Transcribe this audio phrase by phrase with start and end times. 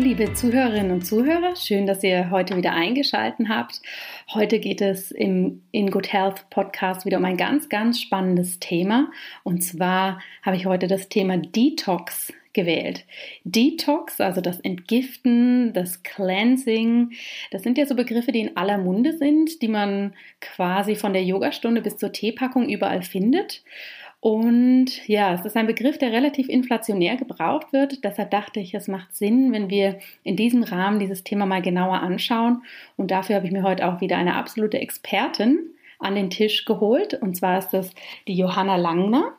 [0.00, 3.82] Liebe Zuhörerinnen und Zuhörer, schön, dass ihr heute wieder eingeschaltet habt.
[4.32, 9.10] Heute geht es im In Good Health Podcast wieder um ein ganz, ganz spannendes Thema.
[9.44, 13.04] Und zwar habe ich heute das Thema Detox gewählt.
[13.44, 17.12] Detox, also das Entgiften, das Cleansing,
[17.50, 21.24] das sind ja so Begriffe, die in aller Munde sind, die man quasi von der
[21.24, 23.62] Yogastunde bis zur Teepackung überall findet.
[24.20, 28.04] Und ja, es ist ein Begriff, der relativ inflationär gebraucht wird.
[28.04, 32.00] Deshalb dachte ich, es macht Sinn, wenn wir in diesem Rahmen dieses Thema mal genauer
[32.00, 32.62] anschauen.
[32.98, 35.58] Und dafür habe ich mir heute auch wieder eine absolute Expertin
[35.98, 37.14] an den Tisch geholt.
[37.14, 37.94] Und zwar ist das
[38.28, 39.32] die Johanna Langner.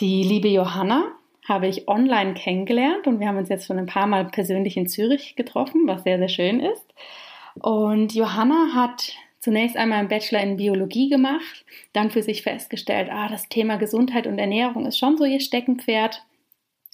[0.00, 1.12] Die liebe Johanna
[1.48, 4.88] habe ich online kennengelernt und wir haben uns jetzt schon ein paar Mal persönlich in
[4.88, 6.84] Zürich getroffen, was sehr, sehr schön ist.
[7.54, 9.14] Und Johanna hat
[9.46, 14.26] zunächst einmal einen Bachelor in Biologie gemacht, dann für sich festgestellt, ah, das Thema Gesundheit
[14.26, 16.24] und Ernährung ist schon so ihr Steckenpferd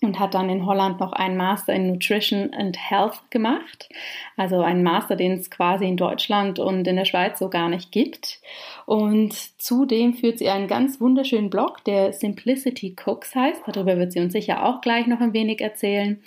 [0.02, 3.88] und hat dann in Holland noch einen Master in Nutrition and Health gemacht.
[4.36, 7.90] Also einen Master, den es quasi in Deutschland und in der Schweiz so gar nicht
[7.90, 8.42] gibt.
[8.84, 13.62] Und zudem führt sie einen ganz wunderschönen Blog, der Simplicity Cooks heißt.
[13.66, 16.22] Darüber wird sie uns sicher auch gleich noch ein wenig erzählen.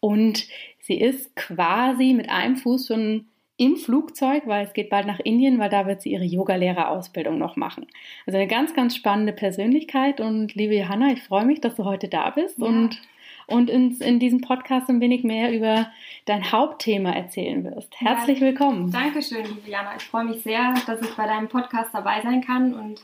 [0.00, 0.46] Und
[0.80, 3.26] sie ist quasi mit einem Fuß schon
[3.56, 7.56] im Flugzeug, weil es geht bald nach Indien, weil da wird sie ihre Yogalehrerausbildung noch
[7.56, 7.86] machen.
[8.26, 12.08] Also eine ganz, ganz spannende Persönlichkeit und liebe Johanna, ich freue mich, dass du heute
[12.08, 12.66] da bist ja.
[12.66, 13.00] und,
[13.46, 15.90] und in, in diesem Podcast ein wenig mehr über
[16.26, 17.98] dein Hauptthema erzählen wirst.
[17.98, 18.90] Herzlich ja, willkommen.
[18.90, 19.96] Dankeschön, liebe Jana.
[19.96, 23.00] Ich freue mich sehr, dass ich bei deinem Podcast dabei sein kann und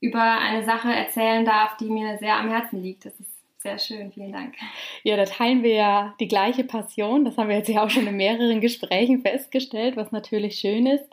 [0.00, 3.04] über eine Sache erzählen darf, die mir sehr am Herzen liegt.
[3.04, 3.29] Das ist
[3.62, 4.54] sehr schön, vielen Dank.
[5.02, 7.24] Ja, da teilen wir ja die gleiche Passion.
[7.24, 11.04] Das haben wir jetzt ja auch schon in mehreren Gesprächen festgestellt, was natürlich schön ist.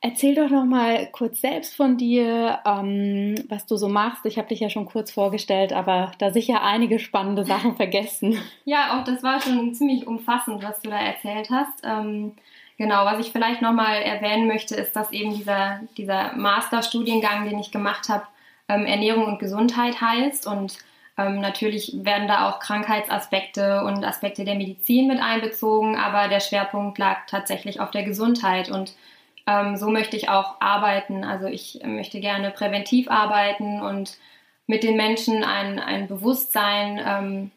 [0.00, 4.26] Erzähl doch noch mal kurz selbst von dir, ähm, was du so machst.
[4.26, 8.38] Ich habe dich ja schon kurz vorgestellt, aber da sicher einige spannende Sachen vergessen.
[8.64, 11.82] Ja, auch das war schon ziemlich umfassend, was du da erzählt hast.
[11.84, 12.32] Ähm,
[12.78, 17.58] genau, was ich vielleicht noch mal erwähnen möchte, ist, dass eben dieser, dieser Masterstudiengang, den
[17.58, 18.26] ich gemacht habe,
[18.68, 20.78] ähm, Ernährung und Gesundheit heißt und
[21.26, 26.98] ähm, natürlich werden da auch Krankheitsaspekte und Aspekte der Medizin mit einbezogen, aber der Schwerpunkt
[26.98, 28.94] lag tatsächlich auf der Gesundheit und
[29.46, 31.24] ähm, so möchte ich auch arbeiten.
[31.24, 34.16] Also ich möchte gerne präventiv arbeiten und
[34.66, 37.50] mit den Menschen ein, ein Bewusstsein ähm,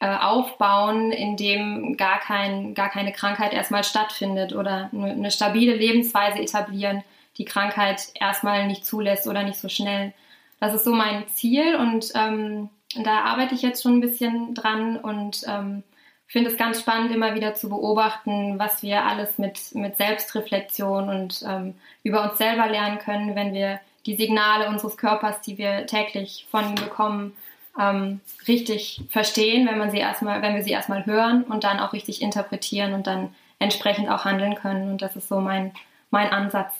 [0.00, 6.40] äh, aufbauen, in dem gar, kein, gar keine Krankheit erstmal stattfindet oder eine, stabile Lebensweise
[6.40, 7.04] etablieren,
[7.36, 10.14] die Krankheit erstmal nicht zulässt oder nicht so schnell.
[10.58, 14.96] Das ist so mein Ziel und ähm, da arbeite ich jetzt schon ein bisschen dran
[14.96, 15.82] und ähm,
[16.26, 21.44] finde es ganz spannend, immer wieder zu beobachten, was wir alles mit, mit Selbstreflexion und
[21.46, 26.46] ähm, über uns selber lernen können, wenn wir die Signale unseres Körpers, die wir täglich
[26.50, 27.36] von ihm bekommen,
[27.78, 31.92] ähm, richtig verstehen, wenn man sie erstmal, wenn wir sie erstmal hören und dann auch
[31.92, 34.92] richtig interpretieren und dann entsprechend auch handeln können.
[34.92, 35.72] Und das ist so mein,
[36.10, 36.74] mein Ansatz.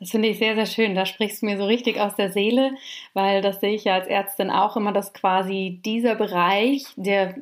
[0.00, 0.94] Das finde ich sehr, sehr schön.
[0.94, 2.72] Da sprichst du mir so richtig aus der Seele,
[3.12, 7.34] weil das sehe ich ja als Ärztin auch immer, dass quasi dieser Bereich, der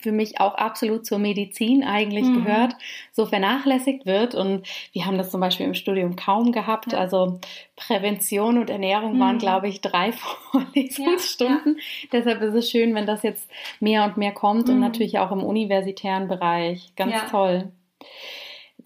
[0.00, 2.44] für mich auch absolut zur Medizin eigentlich mhm.
[2.44, 2.74] gehört,
[3.12, 4.34] so vernachlässigt wird.
[4.34, 6.92] Und wir haben das zum Beispiel im Studium kaum gehabt.
[6.92, 6.98] Ja.
[6.98, 7.40] Also
[7.76, 9.20] Prävention und Ernährung mhm.
[9.20, 10.12] waren, glaube ich, drei
[10.52, 11.76] Vorlesungsstunden.
[11.76, 12.08] Ja, ja.
[12.12, 13.48] Deshalb ist es schön, wenn das jetzt
[13.80, 14.74] mehr und mehr kommt mhm.
[14.74, 16.92] und natürlich auch im universitären Bereich.
[16.96, 17.70] Ganz toll.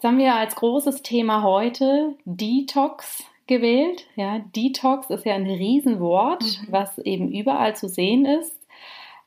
[0.01, 4.07] Jetzt haben wir als großes Thema heute Detox gewählt.
[4.15, 6.71] Ja, Detox ist ja ein Riesenwort, mhm.
[6.71, 8.59] was eben überall zu sehen ist.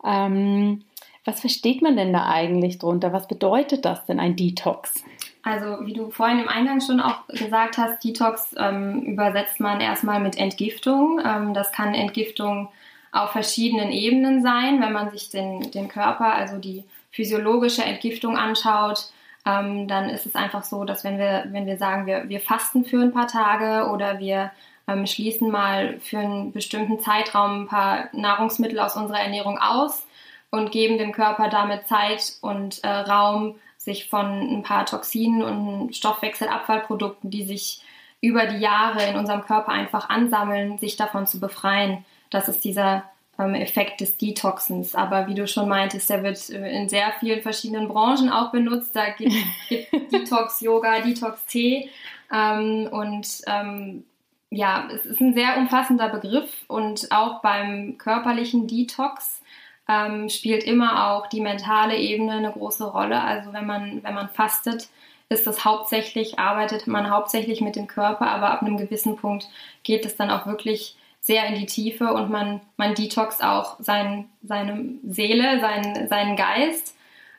[0.04, 0.82] Ähm,
[1.24, 3.12] was versteht man denn da eigentlich drunter?
[3.12, 5.04] Was bedeutet das denn ein Detox?
[5.44, 10.18] Also wie du vorhin im Eingang schon auch gesagt hast, Detox ähm, übersetzt man erstmal
[10.18, 11.20] mit Entgiftung.
[11.24, 12.68] Ähm, das kann Entgiftung
[13.12, 16.82] auf verschiedenen Ebenen sein, wenn man sich den, den Körper, also die
[17.12, 19.12] physiologische Entgiftung anschaut
[19.46, 22.84] ähm, dann ist es einfach so, dass wenn wir, wenn wir sagen, wir, wir fasten
[22.84, 24.50] für ein paar Tage oder wir
[24.88, 30.06] ähm, schließen mal für einen bestimmten Zeitraum ein paar Nahrungsmittel aus unserer Ernährung aus
[30.50, 35.94] und geben dem Körper damit Zeit und äh, Raum, sich von ein paar Toxinen und
[35.94, 37.82] Stoffwechselabfallprodukten, die sich
[38.22, 42.06] über die Jahre in unserem Körper einfach ansammeln, sich davon zu befreien.
[42.30, 43.04] Das ist dieser
[43.38, 44.94] Effekt des Detoxens.
[44.94, 48.94] Aber wie du schon meintest, der wird äh, in sehr vielen verschiedenen Branchen auch benutzt.
[48.94, 49.32] Da gibt
[49.70, 51.90] es Detox-Yoga, Detox-Tee
[52.32, 54.04] ähm, und ähm,
[54.50, 59.42] ja, es ist ein sehr umfassender Begriff und auch beim körperlichen Detox
[59.88, 63.20] ähm, spielt immer auch die mentale Ebene eine große Rolle.
[63.20, 64.88] Also wenn man, wenn man fastet,
[65.28, 69.48] ist das hauptsächlich, arbeitet man hauptsächlich mit dem Körper, aber ab einem gewissen Punkt
[69.82, 74.26] geht es dann auch wirklich sehr in die Tiefe und man, man detox auch sein,
[74.42, 76.94] seine Seele, sein, seinen Geist.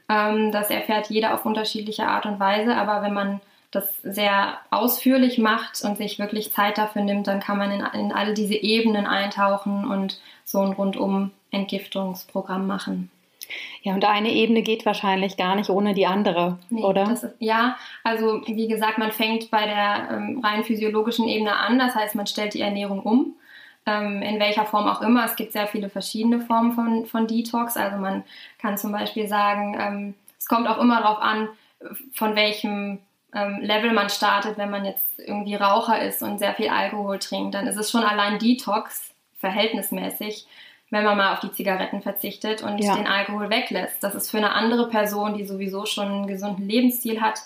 [0.10, 5.38] Ähm, das erfährt jeder auf unterschiedliche Art und Weise, aber wenn man das sehr ausführlich
[5.38, 9.06] macht und sich wirklich Zeit dafür nimmt, dann kann man in, in alle diese Ebenen
[9.06, 13.12] eintauchen und so ein rundum Entgiftungsprogramm machen.
[13.84, 17.12] Ja, und eine Ebene geht wahrscheinlich gar nicht ohne die andere, nee, oder?
[17.12, 21.94] Ist, ja, also wie gesagt, man fängt bei der ähm, rein physiologischen Ebene an, das
[21.94, 23.36] heißt, man stellt die Ernährung um
[23.86, 25.26] ähm, in welcher Form auch immer.
[25.26, 27.78] Es gibt sehr viele verschiedene Formen von, von Detox.
[27.78, 28.24] Also man
[28.60, 31.50] kann zum Beispiel sagen, ähm, es kommt auch immer darauf an,
[32.14, 33.00] von welchem
[33.34, 34.58] ähm, Level man startet.
[34.58, 38.04] Wenn man jetzt irgendwie Raucher ist und sehr viel Alkohol trinkt, dann ist es schon
[38.04, 40.48] allein Detox verhältnismäßig,
[40.90, 42.96] wenn man mal auf die Zigaretten verzichtet und ja.
[42.96, 44.02] den Alkohol weglässt.
[44.02, 47.40] Das ist für eine andere Person, die sowieso schon einen gesunden Lebensstil hat,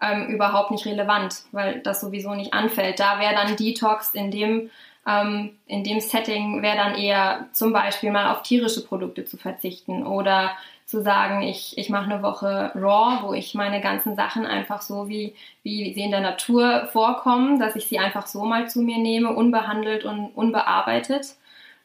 [0.00, 3.00] ähm, überhaupt nicht relevant, weil das sowieso nicht anfällt.
[3.00, 4.70] Da wäre dann Detox in dem
[5.06, 10.06] ähm, in dem Setting wäre dann eher zum Beispiel mal auf tierische Produkte zu verzichten
[10.06, 10.52] oder
[10.86, 15.08] zu sagen, ich, ich mache eine Woche Raw, wo ich meine ganzen Sachen einfach so,
[15.08, 18.98] wie, wie sie in der Natur vorkommen, dass ich sie einfach so mal zu mir
[18.98, 21.34] nehme, unbehandelt und unbearbeitet.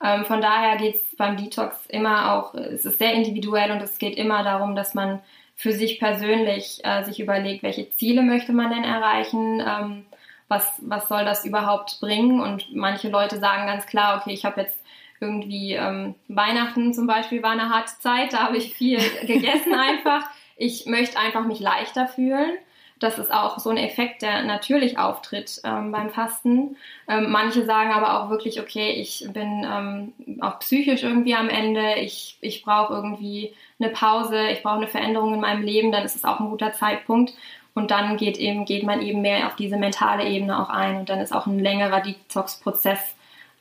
[0.04, 3.98] Ähm, von daher geht es beim Detox immer auch, es ist sehr individuell und es
[3.98, 5.20] geht immer darum, dass man
[5.56, 10.06] für sich persönlich äh, sich überlegt, welche Ziele möchte man denn erreichen, ähm,
[10.48, 12.42] was, was soll das überhaupt bringen?
[12.42, 14.78] Und manche Leute sagen ganz klar, okay, ich habe jetzt
[15.20, 20.24] irgendwie ähm, Weihnachten zum Beispiel war eine harte Zeit, da habe ich viel gegessen einfach.
[20.56, 22.58] Ich möchte einfach mich leichter fühlen.
[23.00, 26.78] Das ist auch so ein Effekt, der natürlich auftritt ähm, beim Fasten.
[27.08, 31.96] Ähm, manche sagen aber auch wirklich, okay, ich bin ähm, auch psychisch irgendwie am Ende,
[31.96, 36.16] ich, ich brauche irgendwie eine Pause, ich brauche eine Veränderung in meinem Leben, dann ist
[36.16, 37.34] es auch ein guter Zeitpunkt.
[37.78, 40.98] Und dann geht, eben, geht man eben mehr auf diese mentale Ebene auch ein.
[40.98, 42.98] Und dann ist auch ein längerer Detox-Prozess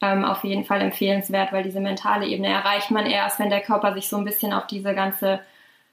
[0.01, 3.93] ähm, auf jeden Fall empfehlenswert, weil diese mentale Ebene erreicht man erst, wenn der Körper
[3.93, 5.41] sich so ein bisschen auf diese ganze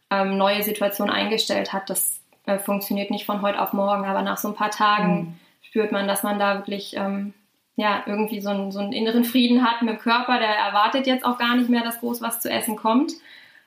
[0.10, 1.90] ähm, neue Situation eingestellt hat.
[1.90, 5.40] Das äh, funktioniert nicht von heute auf morgen, aber nach so ein paar Tagen mhm.
[5.62, 7.34] spürt man, dass man da wirklich ähm,
[7.76, 11.26] ja, irgendwie so einen, so einen inneren Frieden hat mit dem Körper, der erwartet jetzt
[11.26, 13.12] auch gar nicht mehr, dass groß was zu essen kommt.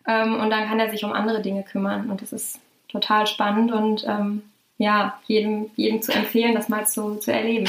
[0.07, 2.09] Ähm, und dann kann er sich um andere Dinge kümmern.
[2.09, 2.59] Und das ist
[2.89, 4.43] total spannend und ähm,
[4.79, 7.69] ja, jedem, jedem zu empfehlen, das mal zu, zu erleben.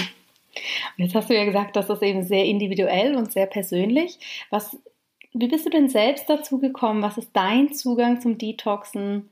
[0.98, 4.18] Jetzt hast du ja gesagt, das ist eben sehr individuell und sehr persönlich.
[4.50, 4.78] Was,
[5.34, 7.02] wie bist du denn selbst dazu gekommen?
[7.02, 9.30] Was ist dein Zugang zum Detoxen?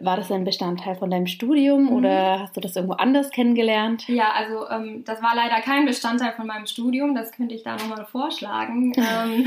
[0.00, 1.92] War das ein Bestandteil von deinem Studium mhm.
[1.92, 4.08] oder hast du das irgendwo anders kennengelernt?
[4.08, 7.14] Ja, also ähm, das war leider kein Bestandteil von meinem Studium.
[7.14, 9.46] Das könnte ich da nochmal vorschlagen, ähm,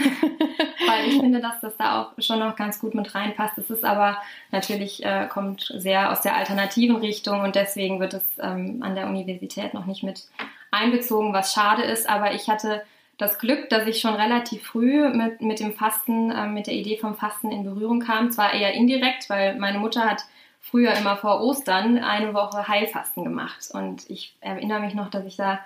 [0.86, 3.58] weil ich finde, dass das da auch schon noch ganz gut mit reinpasst.
[3.58, 4.18] Es ist aber
[4.52, 9.08] natürlich, äh, kommt sehr aus der alternativen Richtung und deswegen wird es ähm, an der
[9.08, 10.28] Universität noch nicht mit
[10.70, 12.08] einbezogen, was schade ist.
[12.08, 12.84] Aber ich hatte
[13.18, 16.98] das Glück, dass ich schon relativ früh mit, mit dem Fasten, äh, mit der Idee
[16.98, 18.30] vom Fasten in Berührung kam.
[18.30, 20.24] Zwar eher indirekt, weil meine Mutter hat
[20.66, 23.70] früher immer vor Ostern eine Woche Heilfasten gemacht.
[23.72, 25.60] Und ich erinnere mich noch, dass ich da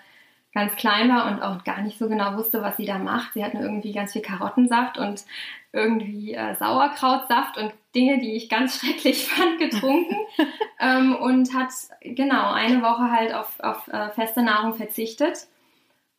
[0.53, 3.33] ganz klein war und auch gar nicht so genau wusste, was sie da macht.
[3.33, 5.23] Sie hat nur irgendwie ganz viel Karottensaft und
[5.71, 10.17] irgendwie äh, Sauerkrautsaft und Dinge, die ich ganz schrecklich fand, getrunken
[10.79, 15.47] ähm, und hat genau eine Woche halt auf, auf äh, feste Nahrung verzichtet.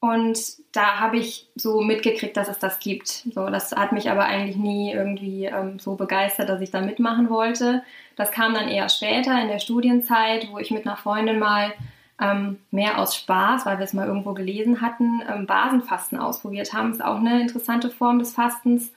[0.00, 0.38] Und
[0.72, 3.06] da habe ich so mitgekriegt, dass es das gibt.
[3.06, 7.28] So, das hat mich aber eigentlich nie irgendwie ähm, so begeistert, dass ich da mitmachen
[7.28, 7.82] wollte.
[8.16, 11.74] Das kam dann eher später in der Studienzeit, wo ich mit einer Freundin mal
[12.18, 16.92] ähm, mehr aus Spaß, weil wir es mal irgendwo gelesen hatten, ähm, Basenfasten ausprobiert haben.
[16.92, 18.92] Ist auch eine interessante Form des Fastens.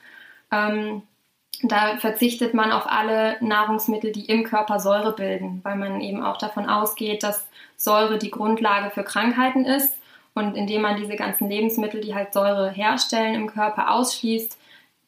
[0.52, 1.02] Ähm,
[1.64, 6.38] da verzichtet man auf alle Nahrungsmittel, die im Körper Säure bilden, weil man eben auch
[6.38, 7.46] davon ausgeht, dass
[7.76, 9.98] Säure die Grundlage für Krankheiten ist
[10.36, 14.58] und indem man diese ganzen Lebensmittel, die halt Säure herstellen, im Körper ausschließt,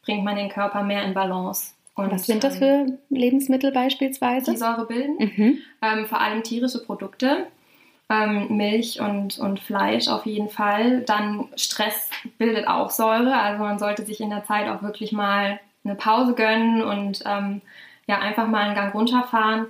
[0.03, 1.74] bringt man den Körper mehr in Balance.
[1.96, 4.51] Und, Was sind das für Lebensmittel beispielsweise?
[4.51, 5.15] Die Säure bilden.
[5.17, 5.58] Mhm.
[5.82, 7.48] Ähm, vor allem tierische Produkte.
[8.08, 11.01] Ähm, Milch und, und Fleisch auf jeden Fall.
[11.01, 13.36] Dann Stress bildet auch Säure.
[13.36, 17.62] Also man sollte sich in der Zeit auch wirklich mal eine Pause gönnen und ähm,
[18.08, 19.67] ja, einfach mal einen Gang runterfahren.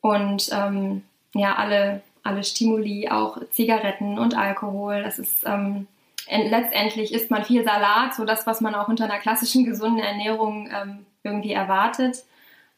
[0.00, 1.04] Und ähm,
[1.34, 5.02] ja, alle alle Stimuli, auch Zigaretten und Alkohol.
[5.02, 5.86] Das ist ähm,
[6.28, 10.68] letztendlich isst man viel Salat, so das, was man auch unter einer klassischen gesunden Ernährung
[10.68, 12.24] ähm, irgendwie erwartet.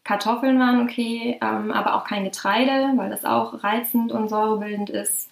[0.04, 5.30] Kartoffeln waren okay, ähm, aber auch kein Getreide, weil das auch reizend und säurebildend ist.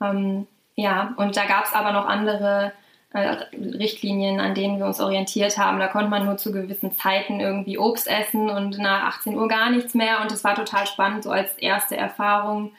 [0.00, 2.72] Ähm, ja, und da gab es aber noch andere
[3.12, 5.78] äh, Richtlinien, an denen wir uns orientiert haben.
[5.78, 9.70] Da konnte man nur zu gewissen Zeiten irgendwie Obst essen und nach 18 Uhr gar
[9.70, 10.20] nichts mehr.
[10.20, 12.72] Und das war total spannend, so als erste Erfahrung.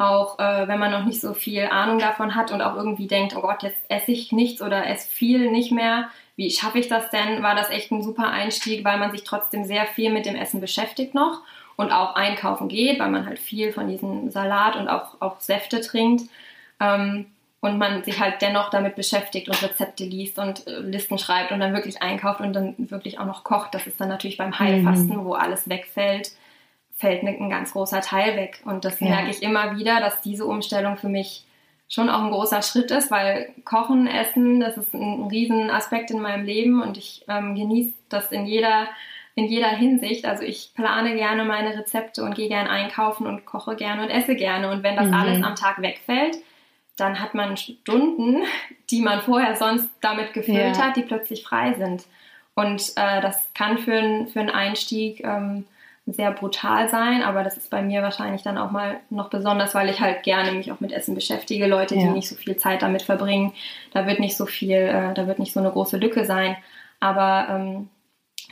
[0.00, 3.36] Auch äh, wenn man noch nicht so viel Ahnung davon hat und auch irgendwie denkt,
[3.36, 6.08] oh Gott, jetzt esse ich nichts oder esse viel nicht mehr.
[6.36, 7.42] Wie schaffe ich das denn?
[7.42, 10.62] War das echt ein super Einstieg, weil man sich trotzdem sehr viel mit dem Essen
[10.62, 11.42] beschäftigt noch
[11.76, 15.82] und auch einkaufen geht, weil man halt viel von diesem Salat und auch, auch Säfte
[15.82, 16.30] trinkt.
[16.80, 17.26] Ähm,
[17.60, 21.60] und man sich halt dennoch damit beschäftigt und Rezepte liest und äh, Listen schreibt und
[21.60, 23.74] dann wirklich einkauft und dann wirklich auch noch kocht.
[23.74, 25.24] Das ist dann natürlich beim Heilfasten, mhm.
[25.26, 26.32] wo alles wegfällt,
[27.00, 28.60] fällt ein ganz großer Teil weg.
[28.64, 29.08] Und das ja.
[29.08, 31.44] merke ich immer wieder, dass diese Umstellung für mich
[31.88, 36.20] schon auch ein großer Schritt ist, weil Kochen, Essen, das ist ein riesen Aspekt in
[36.20, 38.86] meinem Leben und ich ähm, genieße das in jeder
[39.34, 40.26] in jeder Hinsicht.
[40.26, 44.36] Also ich plane gerne meine Rezepte und gehe gerne einkaufen und koche gerne und esse
[44.36, 44.70] gerne.
[44.70, 45.14] Und wenn das mhm.
[45.14, 46.36] alles am Tag wegfällt,
[46.96, 48.42] dann hat man Stunden,
[48.90, 50.84] die man vorher sonst damit gefüllt ja.
[50.86, 52.04] hat, die plötzlich frei sind.
[52.54, 55.64] Und äh, das kann für, ein, für einen Einstieg ähm,
[56.12, 59.88] sehr brutal sein, aber das ist bei mir wahrscheinlich dann auch mal noch besonders, weil
[59.88, 61.66] ich halt gerne mich auch mit Essen beschäftige.
[61.66, 62.02] Leute, ja.
[62.02, 63.52] die nicht so viel Zeit damit verbringen,
[63.92, 66.56] da wird nicht so viel, äh, da wird nicht so eine große Lücke sein.
[67.00, 67.88] Aber ähm,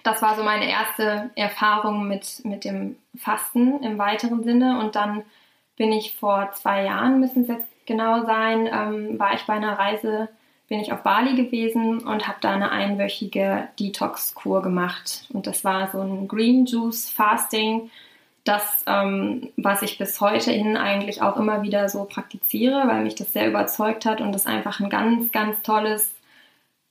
[0.04, 4.78] das war so meine erste Erfahrung mit, mit dem Fasten im weiteren Sinne.
[4.80, 5.22] Und dann
[5.76, 9.78] bin ich vor zwei Jahren, müssen es jetzt genau sein, ähm, war ich bei einer
[9.78, 10.28] Reise,
[10.68, 15.26] bin ich auf Bali gewesen und habe da eine einwöchige Detox-Kur gemacht.
[15.32, 17.90] Und das war so ein Green Juice Fasting,
[18.44, 23.14] das, ähm, was ich bis heute hin eigentlich auch immer wieder so praktiziere, weil mich
[23.14, 26.14] das sehr überzeugt hat und das einfach ein ganz, ganz tolles,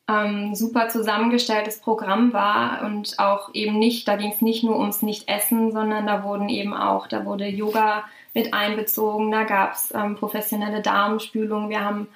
[0.08, 5.02] ähm, super zusammengestelltes Programm war und auch eben nicht, da ging es nicht nur ums
[5.02, 8.04] Nicht-Essen, sondern da wurden eben auch, da wurde Yoga
[8.34, 9.32] mit einbezogen.
[9.32, 11.70] Da gab es ähm, professionelle Darmspülung.
[11.70, 12.08] Wir haben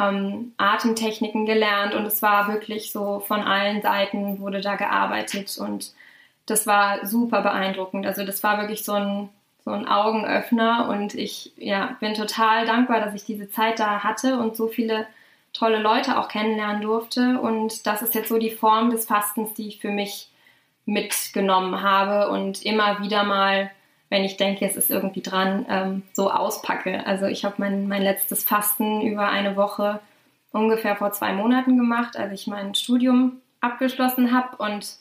[0.00, 5.92] ähm, Atemtechniken gelernt und es war wirklich so von allen Seiten wurde da gearbeitet und
[6.46, 8.06] das war super beeindruckend.
[8.06, 9.28] Also das war wirklich so ein,
[9.64, 14.38] so ein Augenöffner und ich ja, bin total dankbar, dass ich diese Zeit da hatte
[14.38, 15.06] und so viele
[15.52, 17.40] tolle Leute auch kennenlernen durfte.
[17.40, 20.28] Und das ist jetzt so die Form des Fastens, die ich für mich
[20.84, 23.70] mitgenommen habe und immer wieder mal
[24.14, 27.04] wenn ich denke, es ist irgendwie dran, ähm, so auspacke.
[27.04, 29.98] Also ich habe mein, mein letztes Fasten über eine Woche
[30.52, 34.98] ungefähr vor zwei Monaten gemacht, als ich mein Studium abgeschlossen habe und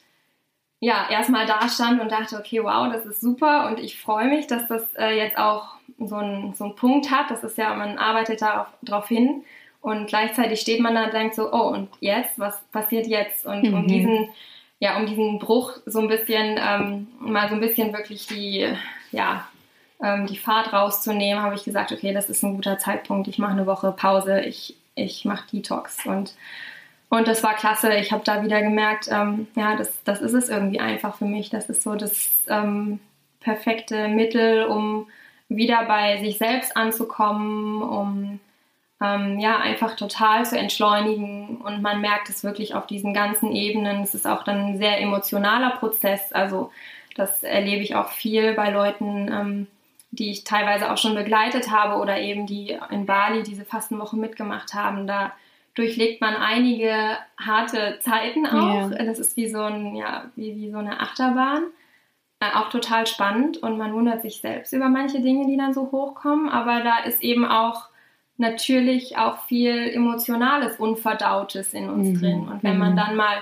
[0.79, 4.47] ja, erstmal da stand und dachte, okay, wow, das ist super und ich freue mich,
[4.47, 7.29] dass das äh, jetzt auch so einen so Punkt hat.
[7.29, 9.43] Das ist ja, man arbeitet darauf hin
[9.79, 13.45] und gleichzeitig steht man da und denkt so, oh, und jetzt, was passiert jetzt?
[13.45, 13.73] Und mhm.
[13.75, 14.29] um diesen
[14.83, 18.67] ja, um diesen Bruch so ein bisschen, ähm, mal so ein bisschen wirklich die,
[19.11, 19.47] ja,
[20.03, 23.29] ähm, die Fahrt rauszunehmen, habe ich gesagt, okay, das ist ein guter Zeitpunkt.
[23.29, 26.05] Ich mache eine Woche Pause, ich, ich mache Detox.
[26.05, 26.35] Und,
[27.07, 27.95] und das war klasse.
[27.95, 31.49] Ich habe da wieder gemerkt, ähm, ja, das, das ist es irgendwie einfach für mich.
[31.49, 32.99] Das ist so das ähm,
[33.39, 35.07] perfekte Mittel, um
[35.47, 38.41] wieder bei sich selbst anzukommen, um
[39.03, 44.01] ähm, ja, einfach total zu entschleunigen und man merkt es wirklich auf diesen ganzen Ebenen.
[44.01, 46.31] Es ist auch dann ein sehr emotionaler Prozess.
[46.31, 46.71] Also
[47.15, 49.67] das erlebe ich auch viel bei Leuten, ähm,
[50.11, 54.73] die ich teilweise auch schon begleitet habe oder eben die in Bali diese Fastenwoche mitgemacht
[54.73, 55.05] haben.
[55.05, 55.33] Da
[55.75, 58.89] durchlegt man einige harte Zeiten auch.
[58.89, 59.03] Yeah.
[59.03, 61.63] Das ist wie so, ein, ja, wie, wie so eine Achterbahn.
[62.39, 65.91] Äh, auch total spannend und man wundert sich selbst über manche Dinge, die dann so
[65.91, 66.47] hochkommen.
[66.47, 67.89] Aber da ist eben auch
[68.37, 72.19] natürlich auch viel Emotionales, Unverdautes in uns mhm.
[72.19, 72.47] drin.
[72.47, 72.97] Und wenn man mhm.
[72.97, 73.37] dann mal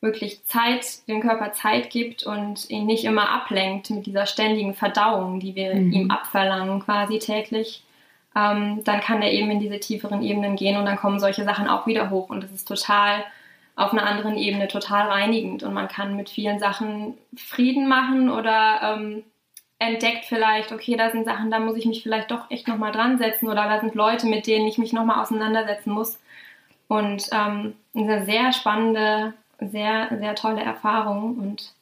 [0.00, 5.40] wirklich Zeit, dem Körper Zeit gibt und ihn nicht immer ablenkt mit dieser ständigen Verdauung,
[5.40, 5.92] die wir mhm.
[5.92, 7.82] ihm abverlangen quasi täglich,
[8.36, 11.68] ähm, dann kann er eben in diese tieferen Ebenen gehen und dann kommen solche Sachen
[11.68, 13.24] auch wieder hoch und das ist total
[13.74, 18.80] auf einer anderen Ebene total reinigend und man kann mit vielen Sachen Frieden machen oder
[18.82, 19.22] ähm,
[19.78, 23.18] entdeckt vielleicht, okay, da sind Sachen, da muss ich mich vielleicht doch echt nochmal dran
[23.18, 26.18] setzen oder da sind Leute, mit denen ich mich nochmal auseinandersetzen muss.
[26.88, 31.74] Und ähm, eine sehr spannende, sehr, sehr tolle Erfahrung und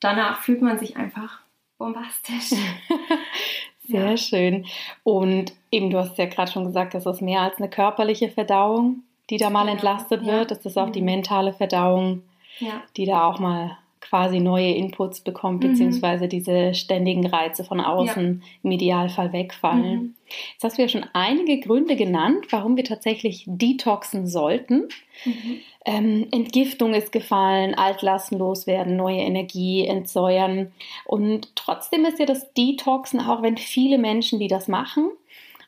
[0.00, 1.40] danach fühlt man sich einfach
[1.78, 2.50] bombastisch.
[3.86, 4.16] sehr ja.
[4.16, 4.66] schön.
[5.04, 9.04] Und eben, du hast ja gerade schon gesagt, das ist mehr als eine körperliche Verdauung,
[9.30, 10.50] die da mal entlastet wird.
[10.50, 11.06] Das ist auch die mhm.
[11.06, 12.22] mentale Verdauung,
[12.58, 12.82] ja.
[12.96, 15.70] die da auch mal quasi neue Inputs bekommt, mhm.
[15.70, 18.48] beziehungsweise diese ständigen Reize von außen ja.
[18.62, 19.96] im Idealfall wegfallen.
[19.96, 20.14] Mhm.
[20.52, 24.88] Jetzt hast du ja schon einige Gründe genannt, warum wir tatsächlich detoxen sollten.
[25.24, 25.60] Mhm.
[25.84, 30.72] Ähm, Entgiftung ist gefallen, Altlasten loswerden, neue Energie entsäuern.
[31.04, 35.10] Und trotzdem ist ja das Detoxen, auch wenn viele Menschen, die das machen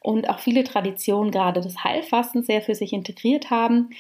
[0.01, 3.91] und auch viele Traditionen gerade des Heilfastens sehr für sich integriert haben,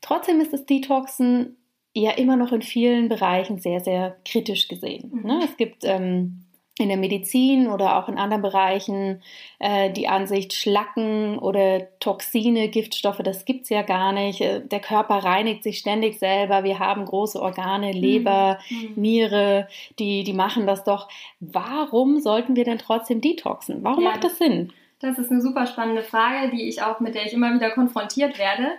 [0.00, 1.56] trotzdem ist das Detoxen
[1.94, 5.10] ja immer noch in vielen Bereichen sehr, sehr kritisch gesehen.
[5.12, 5.26] Mhm.
[5.26, 5.40] Ne?
[5.44, 6.44] Es gibt ähm,
[6.78, 9.22] in der Medizin oder auch in anderen Bereichen
[9.58, 14.40] äh, die Ansicht, Schlacken oder Toxine, Giftstoffe, das gibt es ja gar nicht.
[14.40, 16.64] Äh, der Körper reinigt sich ständig selber.
[16.64, 18.76] Wir haben große Organe, Leber, mhm.
[18.76, 18.92] mhm.
[18.96, 19.68] Niere,
[19.98, 21.08] die, die machen das doch.
[21.40, 23.82] Warum sollten wir denn trotzdem detoxen?
[23.82, 24.72] Warum ja, macht das Sinn?
[25.00, 28.38] Das ist eine super spannende Frage, die ich auch, mit der ich immer wieder konfrontiert
[28.38, 28.72] werde.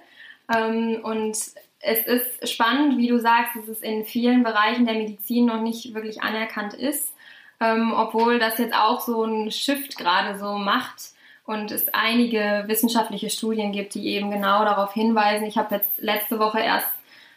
[0.54, 1.38] Ähm, und
[1.80, 5.94] es ist spannend, wie du sagst, dass es in vielen Bereichen der Medizin noch nicht
[5.94, 7.14] wirklich anerkannt ist,
[7.60, 11.12] ähm, obwohl das jetzt auch so ein Shift gerade so macht
[11.46, 15.46] und es einige wissenschaftliche Studien gibt, die eben genau darauf hinweisen.
[15.46, 16.90] Ich habe jetzt letzte Woche erst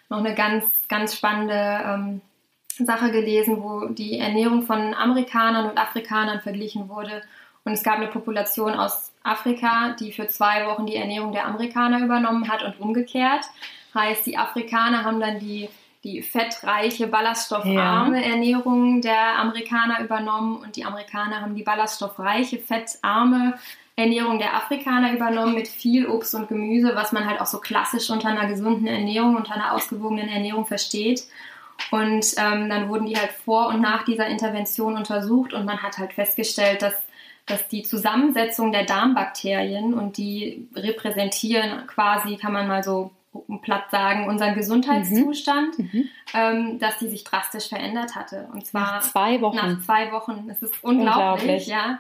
[0.09, 2.21] noch eine ganz, ganz spannende ähm,
[2.69, 7.23] Sache gelesen, wo die Ernährung von Amerikanern und Afrikanern verglichen wurde.
[7.65, 12.01] Und es gab eine Population aus Afrika, die für zwei Wochen die Ernährung der Amerikaner
[12.01, 13.45] übernommen hat und umgekehrt.
[13.95, 15.69] Heißt, die Afrikaner haben dann die,
[16.05, 18.31] die fettreiche, ballaststoffarme ja.
[18.31, 23.59] Ernährung der Amerikaner übernommen und die Amerikaner haben die ballaststoffreiche, fettarme
[23.95, 28.09] Ernährung der Afrikaner übernommen mit viel Obst und Gemüse, was man halt auch so klassisch
[28.11, 31.25] unter einer gesunden Ernährung, unter einer ausgewogenen Ernährung versteht.
[31.91, 35.99] Und ähm, dann wurden die halt vor und nach dieser Intervention untersucht und man hat
[35.99, 36.95] halt festgestellt, dass,
[37.45, 43.11] dass die Zusammensetzung der Darmbakterien und die repräsentieren quasi, kann man mal so
[43.63, 45.91] platt sagen, unseren Gesundheitszustand, mhm.
[45.93, 46.09] mhm.
[46.35, 48.49] ähm, dass die sich drastisch verändert hatte.
[48.53, 49.57] Und zwar nach zwei Wochen.
[49.57, 50.49] Nach zwei Wochen.
[50.51, 51.67] Es ist unglaublich, unglaublich.
[51.67, 51.99] ja.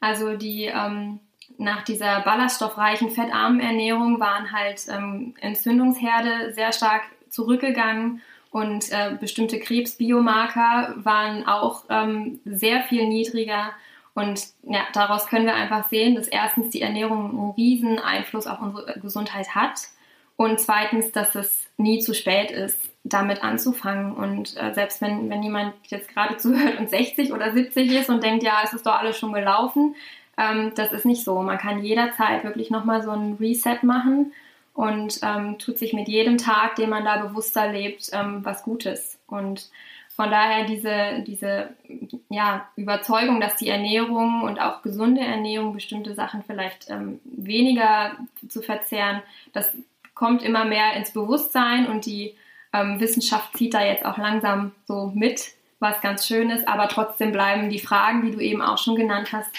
[0.00, 1.20] Also die ähm,
[1.56, 9.58] nach dieser ballaststoffreichen, fettarmen Ernährung waren halt ähm, Entzündungsherde sehr stark zurückgegangen und äh, bestimmte
[9.58, 13.70] Krebsbiomarker waren auch ähm, sehr viel niedriger.
[14.14, 18.60] Und ja, daraus können wir einfach sehen, dass erstens die Ernährung einen riesen Einfluss auf
[18.60, 19.88] unsere Gesundheit hat
[20.36, 24.14] und zweitens, dass es nie zu spät ist, damit anzufangen.
[24.14, 28.22] Und äh, selbst wenn, wenn jemand jetzt gerade zuhört und 60 oder 70 ist und
[28.22, 29.94] denkt, ja, es ist doch alles schon gelaufen,
[30.36, 31.40] ähm, das ist nicht so.
[31.42, 34.32] Man kann jederzeit wirklich nochmal so ein Reset machen
[34.72, 39.20] und ähm, tut sich mit jedem Tag, den man da bewusster lebt, ähm, was Gutes.
[39.28, 39.70] Und
[40.16, 41.70] von daher diese, diese
[42.28, 48.12] ja, Überzeugung, dass die Ernährung und auch gesunde Ernährung bestimmte Sachen vielleicht ähm, weniger
[48.48, 49.72] zu verzehren, das
[50.14, 52.36] kommt immer mehr ins Bewusstsein und die
[52.72, 57.32] ähm, Wissenschaft zieht da jetzt auch langsam so mit, was ganz schön ist, aber trotzdem
[57.32, 59.50] bleiben die Fragen, die du eben auch schon genannt hast,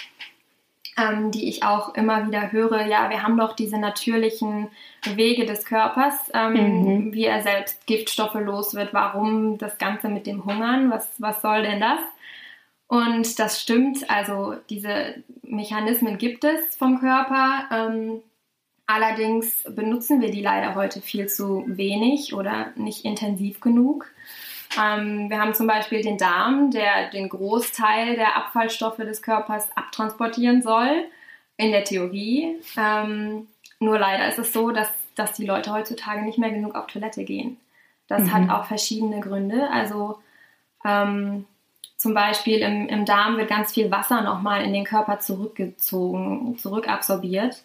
[0.98, 4.68] ähm, die ich auch immer wieder höre, ja, wir haben doch diese natürlichen
[5.04, 7.12] Wege des Körpers, ähm, mhm.
[7.12, 11.62] wie er selbst Giftstoffe los wird, warum das Ganze mit dem Hungern, was, was soll
[11.62, 12.00] denn das?
[12.88, 17.64] Und das stimmt, also diese Mechanismen gibt es vom Körper.
[17.72, 18.22] Ähm,
[18.86, 24.06] Allerdings benutzen wir die leider heute viel zu wenig oder nicht intensiv genug.
[24.80, 30.62] Ähm, wir haben zum Beispiel den Darm, der den Großteil der Abfallstoffe des Körpers abtransportieren
[30.62, 31.04] soll,
[31.56, 32.60] in der Theorie.
[32.76, 33.48] Ähm,
[33.80, 37.24] nur leider ist es so, dass, dass die Leute heutzutage nicht mehr genug auf Toilette
[37.24, 37.58] gehen.
[38.06, 38.32] Das mhm.
[38.32, 39.68] hat auch verschiedene Gründe.
[39.70, 40.18] Also
[40.84, 41.46] ähm,
[41.96, 47.64] zum Beispiel im, im Darm wird ganz viel Wasser nochmal in den Körper zurückgezogen, zurückabsorbiert.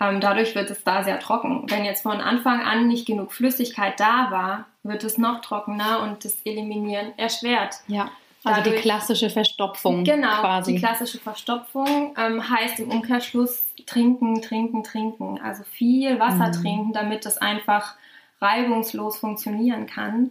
[0.00, 1.64] Ähm, dadurch wird es da sehr trocken.
[1.68, 6.24] Wenn jetzt von Anfang an nicht genug Flüssigkeit da war, wird es noch trockener und
[6.24, 7.76] das Eliminieren erschwert.
[7.86, 8.10] Ja.
[8.42, 10.02] Also Dadurch, die klassische Verstopfung.
[10.04, 10.72] Genau, quasi.
[10.72, 15.38] die klassische Verstopfung ähm, heißt im Umkehrschluss trinken, trinken, trinken.
[15.44, 16.52] Also viel Wasser mhm.
[16.52, 17.96] trinken, damit das einfach
[18.40, 20.30] reibungslos funktionieren kann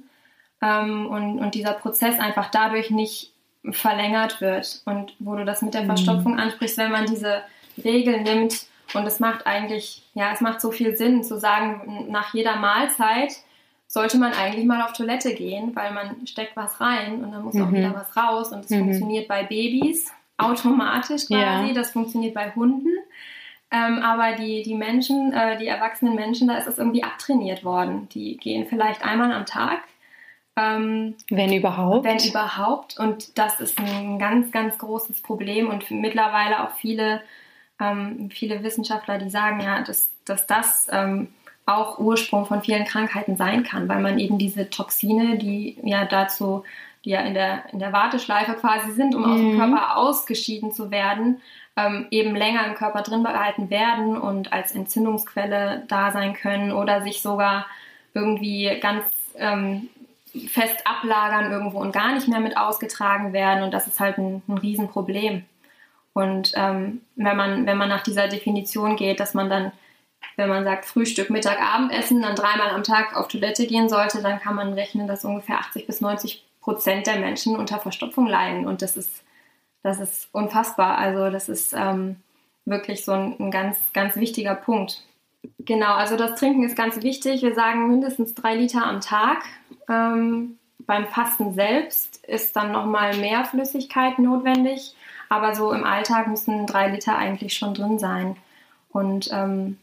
[0.64, 3.32] ähm, und, und dieser Prozess einfach dadurch nicht
[3.70, 4.82] verlängert wird.
[4.86, 5.88] Und wo du das mit der mhm.
[5.88, 7.44] Verstopfung ansprichst, wenn man diese
[7.84, 12.34] Regel nimmt, und es macht eigentlich, ja, es macht so viel Sinn zu sagen, nach
[12.34, 13.34] jeder Mahlzeit
[13.88, 17.56] sollte man eigentlich mal auf Toilette gehen, weil man steckt was rein und dann muss
[17.56, 17.64] mhm.
[17.64, 18.52] auch wieder was raus.
[18.52, 18.80] Und es mhm.
[18.80, 21.74] funktioniert bei Babys automatisch quasi, ja.
[21.74, 22.90] das funktioniert bei Hunden.
[23.72, 28.10] Ähm, aber die, die Menschen, äh, die erwachsenen Menschen, da ist es irgendwie abtrainiert worden.
[28.10, 29.80] Die gehen vielleicht einmal am Tag.
[30.56, 32.04] Ähm, wenn überhaupt.
[32.04, 33.00] Wenn überhaupt.
[33.00, 35.70] Und das ist ein ganz, ganz großes Problem.
[35.70, 37.22] Und mittlerweile auch viele
[37.80, 41.30] ähm, viele Wissenschaftler, die sagen ja, dass, dass das ähm,
[41.66, 46.64] auch Ursprung von vielen Krankheiten sein kann, weil man eben diese Toxine, die ja dazu
[47.06, 49.32] die ja in der, in der Warteschleife quasi sind, um mhm.
[49.32, 49.58] aus dem mhm.
[49.58, 51.42] Körper ausgeschieden zu werden,
[51.76, 57.02] ähm, eben länger im Körper drin behalten werden und als Entzündungsquelle da sein können oder
[57.02, 57.68] sich sogar
[58.14, 59.04] irgendwie ganz
[59.36, 59.88] ähm,
[60.48, 63.64] fest ablagern irgendwo und gar nicht mehr mit ausgetragen werden.
[63.64, 65.46] Und das ist halt ein, ein Riesenproblem.
[66.20, 69.72] Und ähm, wenn, man, wenn man nach dieser Definition geht, dass man dann,
[70.36, 74.42] wenn man sagt Frühstück, Mittag, Abendessen, dann dreimal am Tag auf Toilette gehen sollte, dann
[74.42, 78.68] kann man rechnen, dass ungefähr 80 bis 90 Prozent der Menschen unter Verstopfung leiden.
[78.68, 79.24] Und das ist,
[79.82, 80.98] das ist unfassbar.
[80.98, 82.18] Also das ist ähm,
[82.66, 85.06] wirklich so ein, ein ganz, ganz wichtiger Punkt.
[85.60, 87.44] Genau, also das Trinken ist ganz wichtig.
[87.44, 89.46] Wir sagen mindestens drei Liter am Tag.
[89.88, 94.96] Ähm, beim Fasten selbst ist dann nochmal mehr Flüssigkeit notwendig.
[95.30, 98.36] Aber so im Alltag müssen drei Liter eigentlich schon drin sein.
[98.92, 99.78] Und ähm,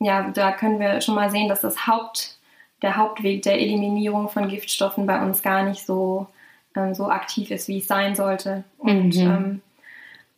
[0.00, 2.36] ja, da können wir schon mal sehen, dass das Haupt,
[2.82, 6.26] der Hauptweg der Eliminierung von Giftstoffen bei uns gar nicht so,
[6.74, 8.64] ähm, so aktiv ist, wie es sein sollte.
[8.78, 9.62] Und mhm.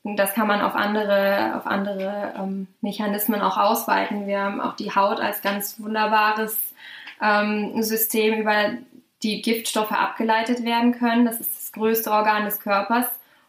[0.05, 4.27] ähm, das kann man auf andere, auf andere ähm, Mechanismen auch ausweiten.
[4.27, 6.59] Wir haben auch die Haut als ganz wunderbares
[7.23, 8.73] ähm, System, über
[9.23, 11.25] die Giftstoffe abgeleitet werden können.
[11.25, 13.07] Das ist das größte Organ des Körpers.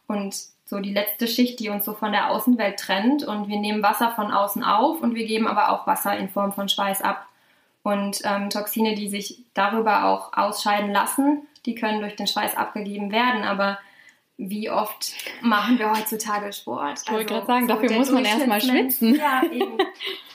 [0.08, 3.24] Und so die letzte Schicht, die uns so von der Außenwelt trennt.
[3.24, 6.54] Und wir nehmen Wasser von außen auf und wir geben aber auch Wasser in Form
[6.54, 7.28] von Schweiß ab.
[7.84, 13.12] Und ähm, Toxine, die sich darüber auch ausscheiden lassen, die können durch den Schweiß abgegeben
[13.12, 13.44] werden.
[13.44, 13.78] Aber
[14.38, 17.02] wie oft machen wir heutzutage Sport?
[17.06, 19.16] Ich wollte also, gerade sagen, so dafür muss man erstmal schwitzen.
[19.16, 19.78] Ja, eben.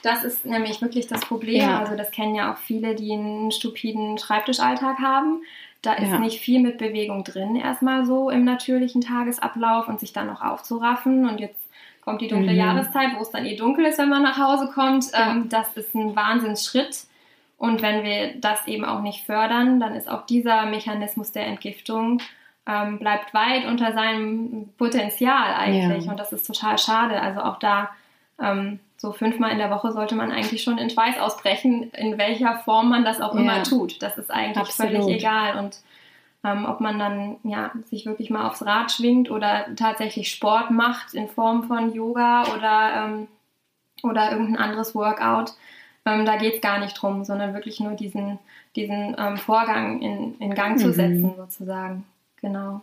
[0.02, 1.60] Das ist nämlich wirklich das Problem.
[1.60, 1.80] Ja.
[1.80, 5.42] Also das kennen ja auch viele, die einen stupiden Schreibtischalltag haben.
[5.82, 6.18] Da ist ja.
[6.18, 11.28] nicht viel mit Bewegung drin, erstmal so im natürlichen Tagesablauf und sich dann noch aufzuraffen.
[11.28, 11.60] Und jetzt
[12.04, 12.58] kommt die dunkle mhm.
[12.58, 15.12] Jahreszeit, wo es dann eh dunkel ist, wenn man nach Hause kommt.
[15.12, 15.32] Ja.
[15.32, 17.06] Ähm, das ist ein Wahnsinnsschritt.
[17.58, 22.20] Und wenn wir das eben auch nicht fördern, dann ist auch dieser Mechanismus der Entgiftung
[22.68, 26.04] ähm, bleibt weit unter seinem Potenzial eigentlich.
[26.04, 26.10] Ja.
[26.10, 27.20] Und das ist total schade.
[27.20, 27.90] Also auch da
[28.40, 32.58] ähm, so fünfmal in der Woche sollte man eigentlich schon in Schweiß ausbrechen, in welcher
[32.58, 33.40] Form man das auch ja.
[33.40, 34.02] immer tut.
[34.02, 34.92] Das ist eigentlich Absolut.
[34.92, 35.58] völlig egal.
[35.58, 35.78] Und
[36.44, 41.14] ähm, ob man dann ja, sich wirklich mal aufs Rad schwingt oder tatsächlich Sport macht
[41.14, 43.28] in Form von Yoga oder, ähm,
[44.02, 45.54] oder irgendein anderes Workout,
[46.04, 48.38] ähm, da geht es gar nicht drum, sondern wirklich nur diesen,
[48.76, 50.78] diesen ähm, Vorgang in, in Gang mhm.
[50.78, 52.04] zu setzen, sozusagen.
[52.40, 52.82] Genau.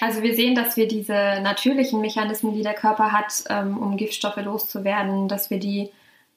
[0.00, 4.36] Also wir sehen, dass wir diese natürlichen Mechanismen, die der Körper hat, ähm, um Giftstoffe
[4.36, 5.90] loszuwerden, dass wir die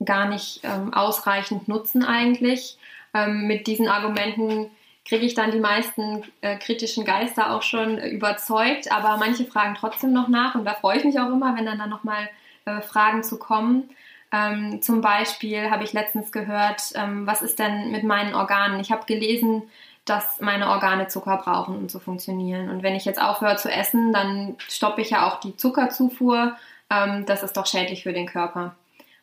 [0.03, 2.77] gar nicht ähm, ausreichend nutzen eigentlich.
[3.13, 4.69] Ähm, mit diesen Argumenten
[5.05, 10.11] kriege ich dann die meisten äh, kritischen Geister auch schon überzeugt, aber manche fragen trotzdem
[10.11, 12.29] noch nach und da freue ich mich auch immer, wenn dann da nochmal
[12.65, 13.89] äh, Fragen zu kommen.
[14.33, 18.79] Ähm, zum Beispiel habe ich letztens gehört, ähm, was ist denn mit meinen Organen?
[18.79, 19.63] Ich habe gelesen,
[20.05, 22.69] dass meine Organe Zucker brauchen, um zu funktionieren.
[22.69, 26.55] Und wenn ich jetzt aufhöre zu essen, dann stoppe ich ja auch die Zuckerzufuhr.
[26.89, 28.75] Ähm, das ist doch schädlich für den Körper.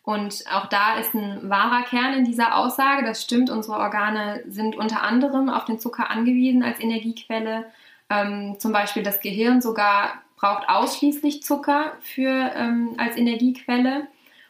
[0.04, 3.04] Und auch da ist ein wahrer Kern in dieser Aussage.
[3.04, 7.66] Das stimmt, unsere Organe sind unter anderem auf den Zucker angewiesen als Energiequelle.
[8.10, 14.08] Ähm, zum Beispiel das Gehirn sogar braucht ausschließlich Zucker für, ähm, als Energiequelle.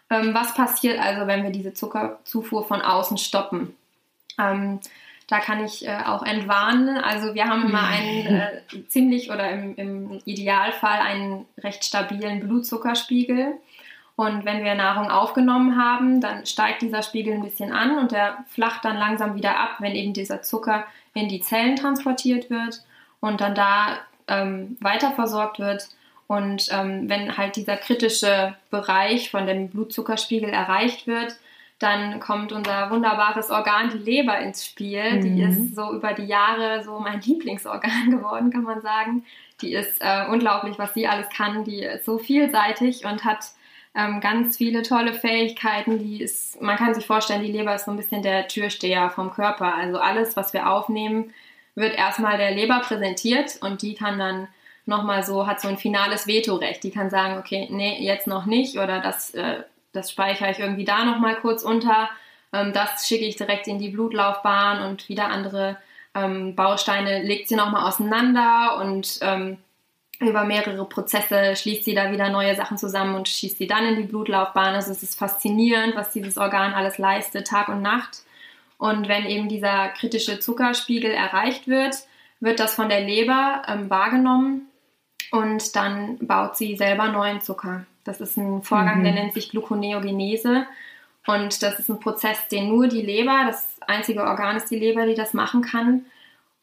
[0.09, 3.77] Ähm, was passiert also, wenn wir diese Zuckerzufuhr von außen stoppen?
[5.33, 6.99] Da kann ich äh, auch entwarnen.
[6.99, 13.55] Also wir haben immer einen äh, ziemlich oder im, im, Idealfall einen recht stabilen Blutzuckerspiegel.
[14.15, 18.45] Und wenn wir Nahrung aufgenommen haben, dann steigt dieser Spiegel ein bisschen an und der
[18.49, 22.85] flacht dann langsam wieder ab, wenn eben dieser Zucker in die Zellen transportiert wird
[23.21, 25.89] und dann da ähm, weiter versorgt wird.
[26.27, 31.37] Und ähm, wenn halt dieser kritische Bereich von dem Blutzuckerspiegel erreicht wird,
[31.83, 35.15] dann kommt unser wunderbares Organ, die Leber, ins Spiel.
[35.15, 35.23] Mhm.
[35.23, 39.25] Die ist so über die Jahre so mein Lieblingsorgan geworden, kann man sagen.
[39.61, 41.65] Die ist äh, unglaublich, was sie alles kann.
[41.65, 43.45] Die ist so vielseitig und hat
[43.95, 45.99] ähm, ganz viele tolle Fähigkeiten.
[45.99, 49.33] Die ist, man kann sich vorstellen, die Leber ist so ein bisschen der Türsteher vom
[49.33, 49.75] Körper.
[49.75, 51.33] Also alles, was wir aufnehmen,
[51.75, 54.49] wird erstmal der Leber präsentiert und die kann dann
[54.85, 56.83] nochmal so, hat so ein finales Vetorecht.
[56.83, 60.85] Die kann sagen, okay, nee, jetzt noch nicht oder das äh, das speichere ich irgendwie
[60.85, 62.11] da nochmal kurz unter.
[62.53, 65.77] Ähm, das schicke ich direkt in die Blutlaufbahn und wieder andere
[66.15, 69.59] ähm, Bausteine legt sie nochmal auseinander und ähm,
[70.21, 73.97] über mehrere Prozesse schließt sie da wieder neue Sachen zusammen und schießt sie dann in
[73.97, 74.75] die Blutlaufbahn.
[74.75, 78.19] Also es ist faszinierend, was dieses Organ alles leistet, Tag und Nacht.
[78.79, 81.97] Und wenn eben dieser kritische Zuckerspiegel erreicht wird,
[82.41, 84.69] wird das von der Leber ähm, wahrgenommen
[85.31, 87.87] und dann baut sie selber neuen Zucker.
[88.05, 89.05] Das ist ein Vorgang, mhm.
[89.05, 90.67] der nennt sich Gluconeogenese.
[91.27, 95.07] Und das ist ein Prozess, den nur die Leber, das einzige Organ ist die Leber,
[95.07, 96.05] die das machen kann.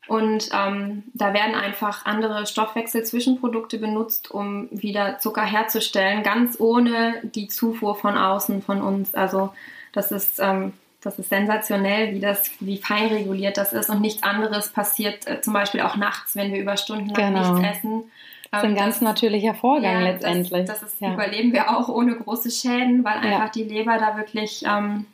[0.07, 7.47] Und ähm, da werden einfach andere Stoffwechselzwischenprodukte benutzt, um wieder Zucker herzustellen, ganz ohne die
[7.47, 9.13] Zufuhr von außen von uns.
[9.13, 9.53] Also
[9.93, 14.23] das ist, ähm, das ist sensationell, wie das, wie fein reguliert das ist und nichts
[14.23, 17.53] anderes passiert, äh, zum Beispiel auch nachts, wenn wir über Stunden lang genau.
[17.53, 18.11] nichts essen.
[18.51, 20.65] Das ist ein ganz das, natürlicher Vorgang ja, letztendlich.
[20.65, 21.13] Das, das ist, ja.
[21.13, 23.51] überleben wir auch ohne große Schäden, weil einfach ja.
[23.53, 25.05] die Leber da wirklich ähm,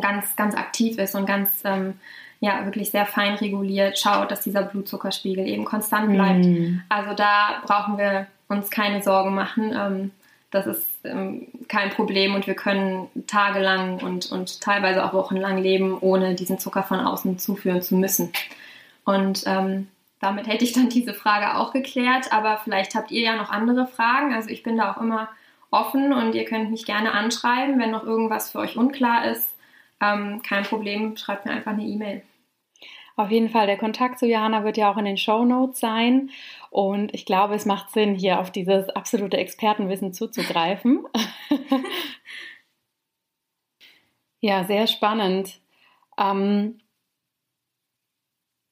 [0.00, 1.94] ganz, ganz aktiv ist und ganz ähm,
[2.40, 6.44] ja wirklich sehr fein reguliert schaut, dass dieser Blutzuckerspiegel eben konstant bleibt.
[6.44, 6.80] Mm.
[6.88, 9.72] Also da brauchen wir uns keine Sorgen machen.
[9.76, 10.10] Ähm,
[10.50, 15.96] das ist ähm, kein Problem und wir können tagelang und, und teilweise auch wochenlang leben,
[16.00, 18.32] ohne diesen Zucker von außen zuführen zu müssen.
[19.04, 19.88] Und ähm,
[20.22, 23.88] damit hätte ich dann diese Frage auch geklärt, aber vielleicht habt ihr ja noch andere
[23.88, 24.32] Fragen.
[24.32, 25.28] Also ich bin da auch immer
[25.72, 29.52] offen und ihr könnt mich gerne anschreiben, wenn noch irgendwas für euch unklar ist.
[30.00, 32.22] Ähm, kein Problem, schreibt mir einfach eine E-Mail.
[33.16, 36.30] Auf jeden Fall, der Kontakt zu Johanna wird ja auch in den Show Notes sein.
[36.70, 41.04] Und ich glaube, es macht Sinn, hier auf dieses absolute Expertenwissen zuzugreifen.
[44.40, 45.58] ja, sehr spannend.
[46.16, 46.78] Ähm,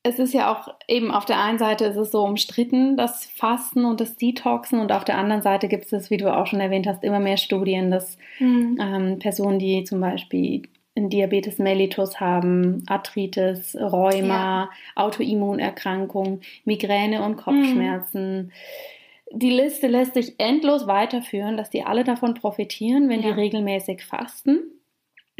[0.02, 3.84] es ist ja auch eben auf der einen Seite ist es so umstritten, das Fasten
[3.84, 6.86] und das Detoxen und auf der anderen Seite gibt es, wie du auch schon erwähnt
[6.86, 8.78] hast, immer mehr Studien, dass mhm.
[8.80, 10.62] ähm, Personen, die zum Beispiel
[10.96, 14.70] Diabetes mellitus haben, Arthritis, Rheuma, ja.
[14.96, 18.36] Autoimmunerkrankungen, Migräne und Kopfschmerzen.
[18.36, 18.50] Mhm.
[19.32, 23.28] Die Liste lässt sich endlos weiterführen, dass die alle davon profitieren, wenn ja.
[23.28, 24.60] die regelmäßig fasten.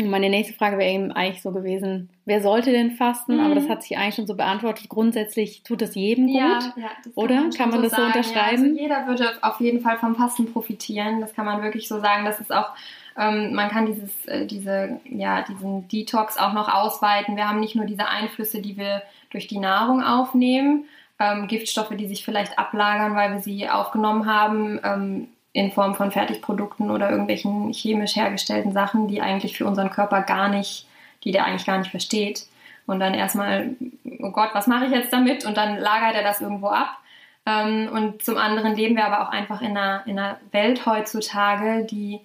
[0.09, 3.37] Meine nächste Frage wäre eben eigentlich so gewesen, wer sollte denn fasten?
[3.37, 3.41] Mhm.
[3.41, 4.89] Aber das hat sich eigentlich schon so beantwortet.
[4.89, 7.35] Grundsätzlich tut es jedem gut, ja, ja, oder?
[7.35, 8.03] Kann man, kann man so das sagen.
[8.03, 8.65] so unterschreiben?
[8.65, 11.21] Ja, also jeder würde auf jeden Fall vom Fasten profitieren.
[11.21, 12.25] Das kann man wirklich so sagen.
[12.25, 12.71] Das ist auch
[13.19, 17.37] ähm, man kann dieses, äh, diese, ja, diesen Detox auch noch ausweiten.
[17.37, 20.85] Wir haben nicht nur diese Einflüsse, die wir durch die Nahrung aufnehmen,
[21.19, 26.13] ähm, Giftstoffe, die sich vielleicht ablagern, weil wir sie aufgenommen haben, ähm, in Form von
[26.13, 30.87] Fertigprodukten oder irgendwelchen chemisch hergestellten Sachen, die eigentlich für unseren Körper gar nicht,
[31.25, 32.47] die der eigentlich gar nicht versteht.
[32.87, 33.77] Und dann erstmal,
[34.21, 35.45] oh Gott, was mache ich jetzt damit?
[35.45, 36.99] Und dann lagert er das irgendwo ab.
[37.47, 41.85] Ähm, und zum anderen leben wir aber auch einfach in einer, in einer Welt heutzutage,
[41.85, 42.21] die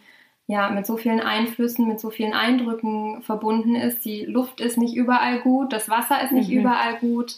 [0.48, 4.06] ja, mit so vielen Einflüssen, mit so vielen Eindrücken verbunden ist.
[4.06, 6.60] Die Luft ist nicht überall gut, das Wasser ist nicht mhm.
[6.60, 7.36] überall gut.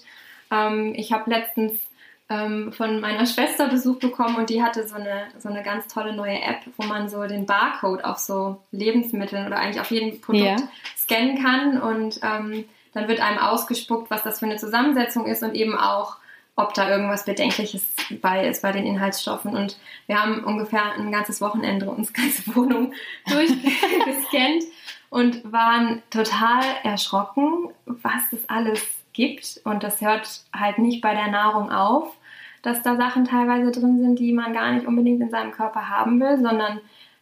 [0.51, 1.79] Ähm, ich habe letztens
[2.29, 6.13] ähm, von meiner Schwester Besuch bekommen und die hatte so eine, so eine ganz tolle
[6.13, 10.43] neue App, wo man so den Barcode auf so Lebensmitteln oder eigentlich auf jedem Produkt
[10.43, 10.57] ja.
[10.97, 15.55] scannen kann und ähm, dann wird einem ausgespuckt, was das für eine Zusammensetzung ist und
[15.55, 16.17] eben auch,
[16.55, 17.85] ob da irgendwas Bedenkliches
[18.21, 19.55] bei ist bei den Inhaltsstoffen.
[19.55, 22.93] Und wir haben ungefähr ein ganzes Wochenende uns ganze Wohnung
[23.27, 24.63] durchgescannt
[25.09, 29.61] und waren total erschrocken, was das alles gibt.
[29.63, 32.16] Und das hört halt nicht bei der Nahrung auf,
[32.67, 36.19] dass da Sachen teilweise drin sind, die man gar nicht unbedingt in seinem Körper haben
[36.19, 36.81] will, sondern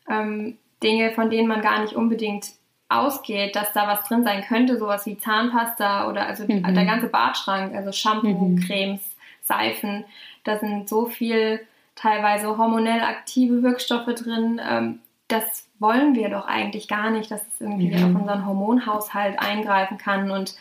[0.10, 2.53] ähm, Dinge, von denen man gar nicht unbedingt
[2.89, 6.63] ausgeht, dass da was drin sein könnte, sowas wie Zahnpasta oder also mhm.
[6.73, 8.60] der ganze Bartschrank, also Shampoo, mhm.
[8.60, 9.01] Cremes,
[9.43, 10.03] Seifen.
[10.43, 11.60] Da sind so viel
[11.95, 14.60] teilweise hormonell aktive Wirkstoffe drin.
[14.67, 18.03] Ähm, das wollen wir doch eigentlich gar nicht, dass es irgendwie mhm.
[18.03, 20.31] auf unseren Hormonhaushalt eingreifen kann.
[20.31, 20.55] Und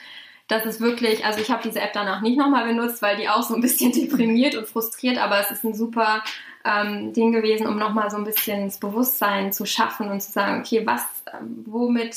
[0.49, 3.43] das ist wirklich, also ich habe diese App danach nicht nochmal benutzt, weil die auch
[3.43, 6.23] so ein bisschen deprimiert und frustriert, aber es ist ein super
[6.65, 10.61] ähm, Ding gewesen, um nochmal so ein bisschen das Bewusstsein zu schaffen und zu sagen,
[10.61, 11.03] okay, was,
[11.65, 12.17] womit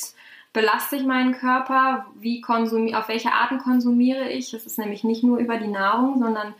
[0.53, 4.53] belaste ich meinen Körper, wie konsumiere, auf welche Arten konsumiere ich.
[4.53, 6.53] Es ist nämlich nicht nur über die Nahrung, sondern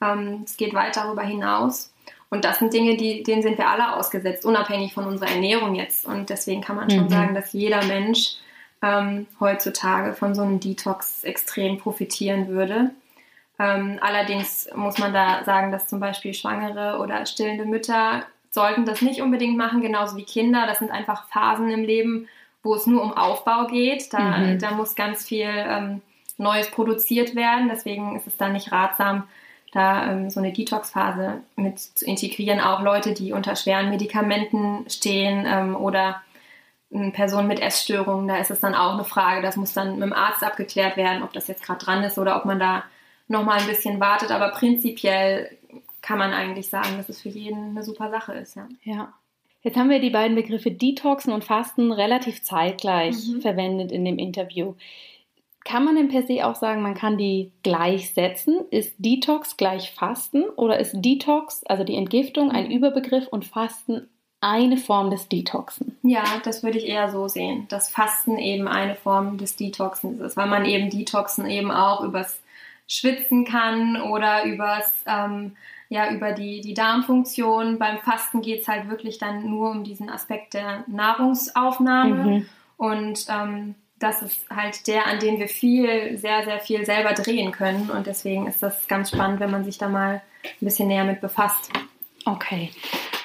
[0.00, 1.92] ähm, es geht weit darüber hinaus.
[2.30, 6.06] Und das sind Dinge, die, denen sind wir alle ausgesetzt, unabhängig von unserer Ernährung jetzt.
[6.06, 7.10] Und deswegen kann man schon mhm.
[7.10, 8.36] sagen, dass jeder Mensch
[8.82, 12.90] ähm, heutzutage von so einem Detox extrem profitieren würde.
[13.58, 19.00] Ähm, allerdings muss man da sagen, dass zum Beispiel Schwangere oder stillende Mütter sollten das
[19.00, 20.66] nicht unbedingt machen, genauso wie Kinder.
[20.66, 22.28] Das sind einfach Phasen im Leben,
[22.62, 24.12] wo es nur um Aufbau geht.
[24.12, 24.58] Da, mhm.
[24.58, 26.02] da muss ganz viel ähm,
[26.36, 27.68] Neues produziert werden.
[27.70, 29.24] Deswegen ist es dann nicht ratsam,
[29.72, 32.60] da ähm, so eine Detox-Phase mit zu integrieren.
[32.60, 36.20] Auch Leute, die unter schweren Medikamenten stehen ähm, oder
[37.12, 40.12] Personen mit Essstörungen, da ist es dann auch eine Frage, das muss dann mit dem
[40.12, 42.84] Arzt abgeklärt werden, ob das jetzt gerade dran ist oder ob man da
[43.28, 44.30] nochmal ein bisschen wartet.
[44.30, 45.56] Aber prinzipiell
[46.02, 48.56] kann man eigentlich sagen, dass es für jeden eine super Sache ist.
[48.56, 48.68] Ja.
[48.82, 49.12] ja.
[49.62, 53.40] Jetzt haben wir die beiden Begriffe Detoxen und Fasten relativ zeitgleich mhm.
[53.40, 54.74] verwendet in dem Interview.
[55.64, 58.64] Kann man denn per se auch sagen, man kann die gleichsetzen?
[58.70, 62.72] Ist Detox gleich Fasten oder ist Detox, also die Entgiftung, ein mhm.
[62.72, 64.08] Überbegriff und Fasten
[64.42, 65.96] eine Form des Detoxen?
[66.02, 70.36] Ja, das würde ich eher so sehen, dass Fasten eben eine Form des Detoxens ist,
[70.36, 72.42] weil man eben Detoxen eben auch übers
[72.88, 75.56] Schwitzen kann oder übers, ähm,
[75.88, 77.78] ja, über die, die Darmfunktion.
[77.78, 82.24] Beim Fasten geht es halt wirklich dann nur um diesen Aspekt der Nahrungsaufnahme.
[82.24, 82.46] Mhm.
[82.76, 87.52] Und ähm, das ist halt der, an dem wir viel, sehr, sehr viel selber drehen
[87.52, 87.90] können.
[87.90, 91.20] Und deswegen ist das ganz spannend, wenn man sich da mal ein bisschen näher mit
[91.20, 91.70] befasst.
[92.24, 92.70] Okay.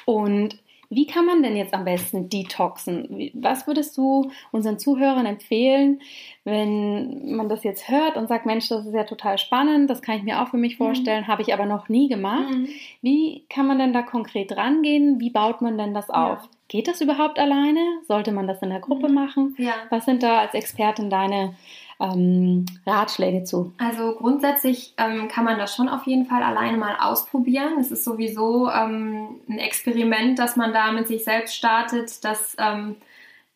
[0.05, 3.31] Und wie kann man denn jetzt am besten detoxen?
[3.33, 6.01] Was würdest du unseren Zuhörern empfehlen,
[6.43, 10.17] wenn man das jetzt hört und sagt, Mensch, das ist ja total spannend, das kann
[10.17, 10.85] ich mir auch für mich mhm.
[10.85, 11.27] vorstellen, mhm.
[11.27, 12.49] habe ich aber noch nie gemacht.
[12.49, 12.69] Mhm.
[13.01, 15.19] Wie kann man denn da konkret rangehen?
[15.19, 16.39] Wie baut man denn das auf?
[16.43, 16.49] Ja.
[16.69, 17.79] Geht das überhaupt alleine?
[18.07, 19.15] Sollte man das in der Gruppe mhm.
[19.15, 19.55] machen?
[19.57, 19.73] Ja.
[19.89, 21.55] Was sind da als Expertin deine
[21.99, 23.73] ähm, Ratschläge zu?
[23.77, 27.79] Also grundsätzlich ähm, kann man das schon auf jeden Fall alleine mal ausprobieren.
[27.79, 32.95] Es ist sowieso ähm, ein Experiment, dass man da mit sich selbst startet, dass ähm,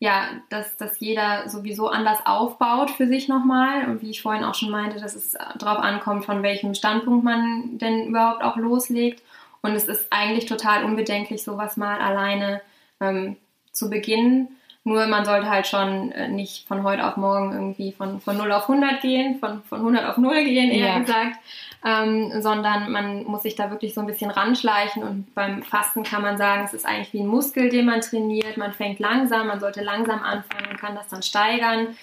[0.02, 3.88] ja, dass, dass jeder sowieso anders aufbaut für sich nochmal.
[3.88, 7.78] Und wie ich vorhin auch schon meinte, dass es darauf ankommt, von welchem Standpunkt man
[7.78, 9.22] denn überhaupt auch loslegt.
[9.60, 12.62] Und es ist eigentlich total unbedenklich, sowas mal alleine
[13.00, 13.36] ähm,
[13.70, 14.48] zu beginnen.
[14.84, 18.50] Nur man sollte halt schon äh, nicht von heute auf morgen irgendwie von, von 0
[18.50, 20.98] auf 100 gehen, von, von 100 auf 0 gehen, eher ja.
[20.98, 21.36] gesagt,
[21.84, 26.22] ähm, sondern man muss sich da wirklich so ein bisschen ranschleichen und beim Fasten kann
[26.22, 28.56] man sagen, es ist eigentlich wie ein Muskel, den man trainiert.
[28.56, 31.96] Man fängt langsam, man sollte langsam anfangen und kann das dann steigern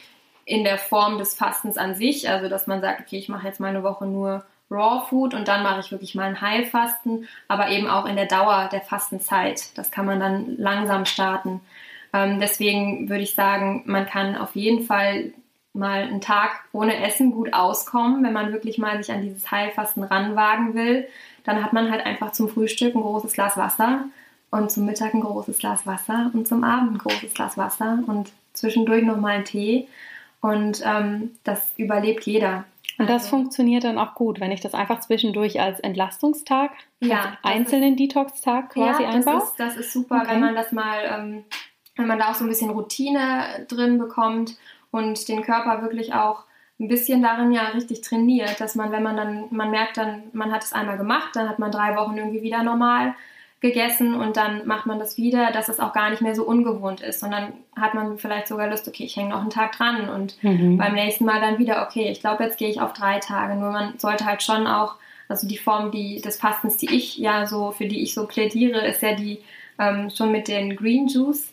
[0.45, 3.59] in der Form des Fastens an sich, also dass man sagt, okay, ich mache jetzt
[3.59, 7.69] mal eine Woche nur Raw Food und dann mache ich wirklich mal ein Heilfasten, aber
[7.69, 9.77] eben auch in der Dauer der Fastenzeit.
[9.77, 11.61] Das kann man dann langsam starten.
[12.13, 15.33] Ähm, deswegen würde ich sagen, man kann auf jeden Fall
[15.73, 20.03] mal einen Tag ohne Essen gut auskommen, wenn man wirklich mal sich an dieses Heilfasten
[20.03, 21.07] ranwagen will.
[21.43, 24.05] Dann hat man halt einfach zum Frühstück ein großes Glas Wasser
[24.51, 28.31] und zum Mittag ein großes Glas Wasser und zum Abend ein großes Glas Wasser und
[28.53, 29.87] zwischendurch nochmal einen Tee.
[30.41, 32.65] Und ähm, das überlebt jeder.
[32.97, 37.37] Und das also, funktioniert dann auch gut, wenn ich das einfach zwischendurch als Entlastungstag, ja,
[37.41, 39.35] als einzelnen Detox-Tag quasi ja, einbaue.
[39.35, 40.31] Das ist, das ist super, okay.
[40.31, 41.43] wenn man das mal ähm,
[41.99, 44.57] wenn man da auch so ein bisschen Routine drin bekommt
[44.91, 46.45] und den Körper wirklich auch
[46.79, 50.51] ein bisschen darin ja richtig trainiert, dass man, wenn man dann, man merkt dann, man
[50.51, 53.15] hat es einmal gemacht, dann hat man drei Wochen irgendwie wieder normal
[53.59, 57.01] gegessen und dann macht man das wieder, dass es auch gar nicht mehr so ungewohnt
[57.01, 60.41] ist, sondern hat man vielleicht sogar Lust, okay, ich hänge noch einen Tag dran und
[60.41, 60.77] mhm.
[60.77, 63.55] beim nächsten Mal dann wieder, okay, ich glaube, jetzt gehe ich auf drei Tage.
[63.55, 64.95] Nur man sollte halt schon auch,
[65.27, 68.87] also die Form die, des Fastens, die ich ja so, für die ich so plädiere,
[68.87, 69.39] ist ja die
[69.77, 71.51] ähm, schon mit den Green Juice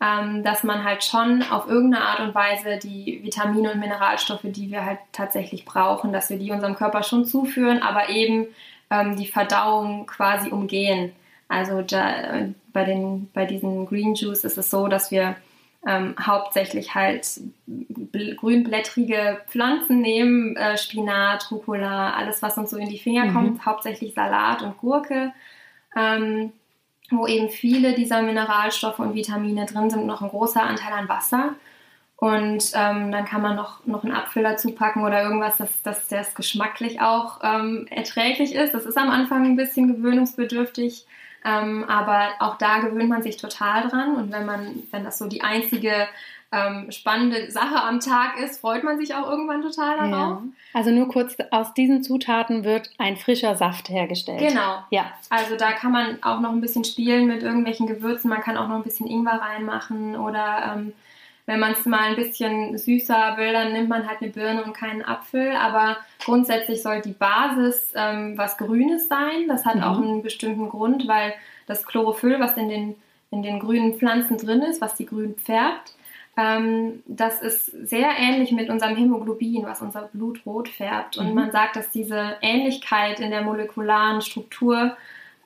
[0.00, 4.70] ähm, dass man halt schon auf irgendeine Art und Weise die Vitamine und Mineralstoffe, die
[4.70, 8.46] wir halt tatsächlich brauchen, dass wir die unserem Körper schon zuführen, aber eben
[8.90, 11.12] ähm, die Verdauung quasi umgehen.
[11.48, 15.36] Also da, äh, bei, den, bei diesen Green Juice ist es so, dass wir
[15.86, 17.40] ähm, hauptsächlich halt
[18.36, 23.32] grünblättrige Pflanzen nehmen, äh, Spinat, Rucola, alles, was uns so in die Finger mhm.
[23.32, 25.32] kommt, hauptsächlich Salat und Gurke.
[25.96, 26.52] Ähm,
[27.10, 31.54] wo eben viele dieser Mineralstoffe und Vitamine drin sind, noch ein großer Anteil an Wasser.
[32.16, 36.08] Und ähm, dann kann man noch, noch einen Apfel dazu packen oder irgendwas, dass, dass
[36.08, 38.72] das geschmacklich auch ähm, erträglich ist.
[38.72, 41.06] Das ist am Anfang ein bisschen gewöhnungsbedürftig,
[41.44, 44.16] ähm, aber auch da gewöhnt man sich total dran.
[44.16, 46.08] Und wenn man, wenn das so die einzige
[46.56, 50.12] ähm, spannende Sache am Tag ist, freut man sich auch irgendwann total darauf.
[50.12, 50.42] Ja.
[50.72, 54.40] Also nur kurz, aus diesen Zutaten wird ein frischer Saft hergestellt.
[54.40, 54.78] Genau.
[54.90, 55.12] Ja.
[55.30, 58.30] Also da kann man auch noch ein bisschen spielen mit irgendwelchen Gewürzen.
[58.30, 60.92] Man kann auch noch ein bisschen Ingwer reinmachen oder ähm,
[61.46, 64.72] wenn man es mal ein bisschen süßer will, dann nimmt man halt eine Birne und
[64.72, 65.52] keinen Apfel.
[65.52, 69.46] Aber grundsätzlich soll die Basis ähm, was Grünes sein.
[69.46, 69.82] Das hat mhm.
[69.82, 71.34] auch einen bestimmten Grund, weil
[71.66, 72.94] das Chlorophyll, was in den,
[73.30, 75.94] in den grünen Pflanzen drin ist, was die grün färbt,
[76.36, 81.16] ähm, das ist sehr ähnlich mit unserem Hämoglobin, was unser Blut rot färbt.
[81.16, 81.34] Und mhm.
[81.34, 84.96] man sagt, dass diese Ähnlichkeit in der molekularen Struktur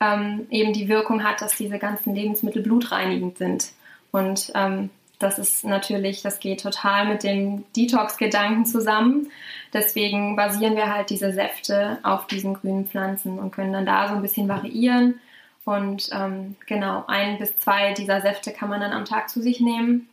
[0.00, 3.72] ähm, eben die Wirkung hat, dass diese ganzen Lebensmittel blutreinigend sind.
[4.10, 9.30] Und ähm, das ist natürlich, das geht total mit dem Detox-Gedanken zusammen.
[9.72, 14.14] Deswegen basieren wir halt diese Säfte auf diesen grünen Pflanzen und können dann da so
[14.14, 15.20] ein bisschen variieren.
[15.64, 19.60] Und ähm, genau, ein bis zwei dieser Säfte kann man dann am Tag zu sich
[19.60, 20.08] nehmen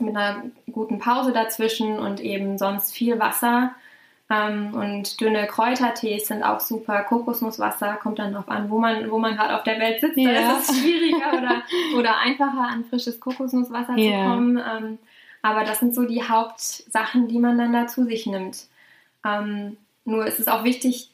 [0.00, 3.74] mit einer guten Pause dazwischen und eben sonst viel Wasser.
[4.30, 7.02] Ähm, und dünne Kräutertees sind auch super.
[7.02, 10.16] Kokosnusswasser kommt dann noch an, wo man, wo man gerade auf der Welt sitzt.
[10.16, 10.32] Ja.
[10.32, 11.62] Da ist es schwieriger oder,
[11.98, 14.10] oder einfacher an frisches Kokosnusswasser ja.
[14.10, 14.56] zu kommen.
[14.56, 14.98] Ähm,
[15.42, 18.66] aber das sind so die Hauptsachen, die man dann da zu sich nimmt.
[19.26, 19.76] Ähm,
[20.06, 21.10] nur ist es auch wichtig,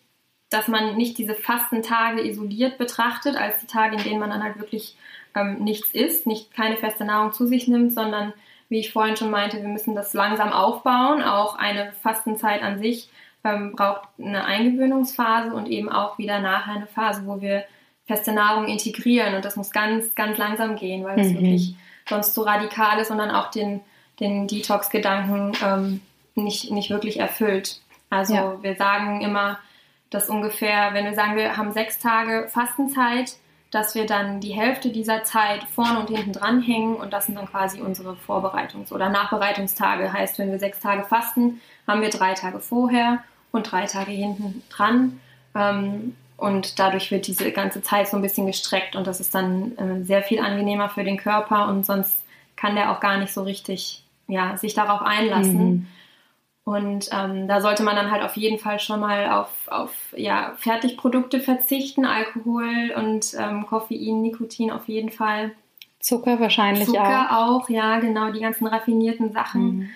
[0.51, 4.59] dass man nicht diese Fastentage isoliert betrachtet, als die Tage, in denen man dann halt
[4.59, 4.97] wirklich
[5.35, 8.33] ähm, nichts isst, nicht keine feste Nahrung zu sich nimmt, sondern
[8.71, 11.23] wie ich vorhin schon meinte, wir müssen das langsam aufbauen.
[11.23, 13.11] Auch eine Fastenzeit an sich
[13.45, 17.65] ähm, braucht eine Eingewöhnungsphase und eben auch wieder nachher eine Phase, wo wir
[18.07, 19.35] feste Nahrung integrieren.
[19.35, 21.35] Und das muss ganz, ganz langsam gehen, weil es mhm.
[21.35, 21.75] wirklich
[22.09, 23.81] sonst zu radikal ist und dann auch den,
[24.21, 26.01] den Detox-Gedanken ähm,
[26.37, 27.81] nicht, nicht wirklich erfüllt.
[28.09, 28.63] Also ja.
[28.63, 29.59] wir sagen immer,
[30.11, 33.37] dass ungefähr, wenn wir sagen, wir haben sechs Tage Fastenzeit,
[33.71, 37.47] dass wir dann die Hälfte dieser Zeit vorne und hinten dranhängen und das sind dann
[37.47, 40.13] quasi unsere Vorbereitungs- oder Nachbereitungstage.
[40.13, 44.63] Heißt, wenn wir sechs Tage fasten, haben wir drei Tage vorher und drei Tage hinten
[44.71, 45.21] dran.
[45.55, 49.77] Ähm, und dadurch wird diese ganze Zeit so ein bisschen gestreckt und das ist dann
[49.77, 52.23] äh, sehr viel angenehmer für den Körper und sonst
[52.57, 55.69] kann der auch gar nicht so richtig ja, sich darauf einlassen.
[55.69, 55.87] Mhm.
[56.71, 60.53] Und ähm, da sollte man dann halt auf jeden Fall schon mal auf, auf ja,
[60.57, 65.51] Fertigprodukte verzichten, Alkohol und ähm, Koffein, Nikotin auf jeden Fall.
[65.99, 67.07] Zucker wahrscheinlich Zucker auch.
[67.07, 69.63] Zucker auch, ja, genau, die ganzen raffinierten Sachen.
[69.63, 69.91] Mhm.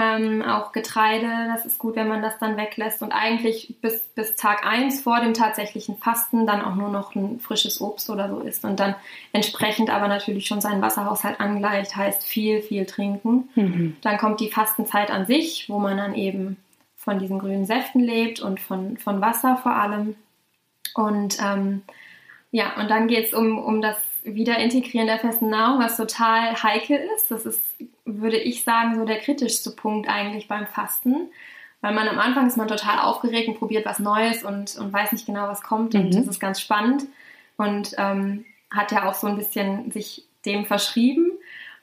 [0.00, 3.02] Ähm, auch Getreide, das ist gut, wenn man das dann weglässt.
[3.02, 7.38] Und eigentlich bis, bis Tag 1 vor dem tatsächlichen Fasten dann auch nur noch ein
[7.38, 8.64] frisches Obst oder so isst.
[8.64, 8.94] Und dann
[9.32, 13.50] entsprechend aber natürlich schon seinen Wasserhaushalt angleicht, heißt viel, viel trinken.
[13.54, 13.96] Mhm.
[14.00, 16.56] Dann kommt die Fastenzeit an sich, wo man dann eben
[16.96, 20.14] von diesen grünen Säften lebt und von, von Wasser vor allem.
[20.94, 21.82] Und ähm,
[22.50, 26.98] ja, und dann geht es um, um das Wiederintegrieren der festen Nahrung, was total heikel
[27.16, 27.30] ist.
[27.30, 27.62] Das ist,
[28.18, 31.30] würde ich sagen, so der kritischste Punkt eigentlich beim Fasten.
[31.80, 35.12] Weil man am Anfang ist man total aufgeregt und probiert was Neues und, und weiß
[35.12, 35.94] nicht genau, was kommt.
[35.94, 36.00] Mhm.
[36.00, 37.04] Und das ist ganz spannend.
[37.56, 41.32] Und ähm, hat ja auch so ein bisschen sich dem verschrieben.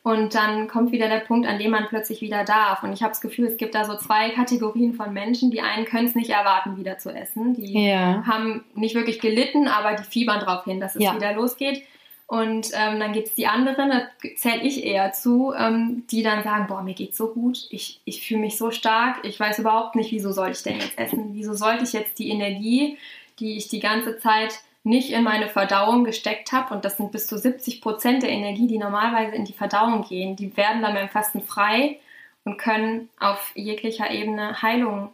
[0.03, 2.81] Und dann kommt wieder der Punkt, an dem man plötzlich wieder darf.
[2.81, 5.51] Und ich habe das Gefühl, es gibt da so zwei Kategorien von Menschen.
[5.51, 7.55] Die einen können es nicht erwarten, wieder zu essen.
[7.55, 8.23] Die ja.
[8.25, 11.13] haben nicht wirklich gelitten, aber die fiebern darauf hin, dass es ja.
[11.13, 11.83] wieder losgeht.
[12.27, 14.01] Und ähm, dann gibt es die anderen, da
[14.35, 18.27] zähle ich eher zu, ähm, die dann sagen, boah, mir geht's so gut, ich, ich
[18.27, 21.29] fühle mich so stark, ich weiß überhaupt nicht, wieso soll ich denn jetzt essen?
[21.31, 22.97] Wieso sollte ich jetzt die Energie,
[23.39, 27.27] die ich die ganze Zeit nicht in meine Verdauung gesteckt habe, und das sind bis
[27.27, 31.09] zu 70 Prozent der Energie, die normalerweise in die Verdauung gehen, die werden dann beim
[31.09, 31.99] Fasten frei
[32.43, 35.11] und können auf jeglicher Ebene Heilung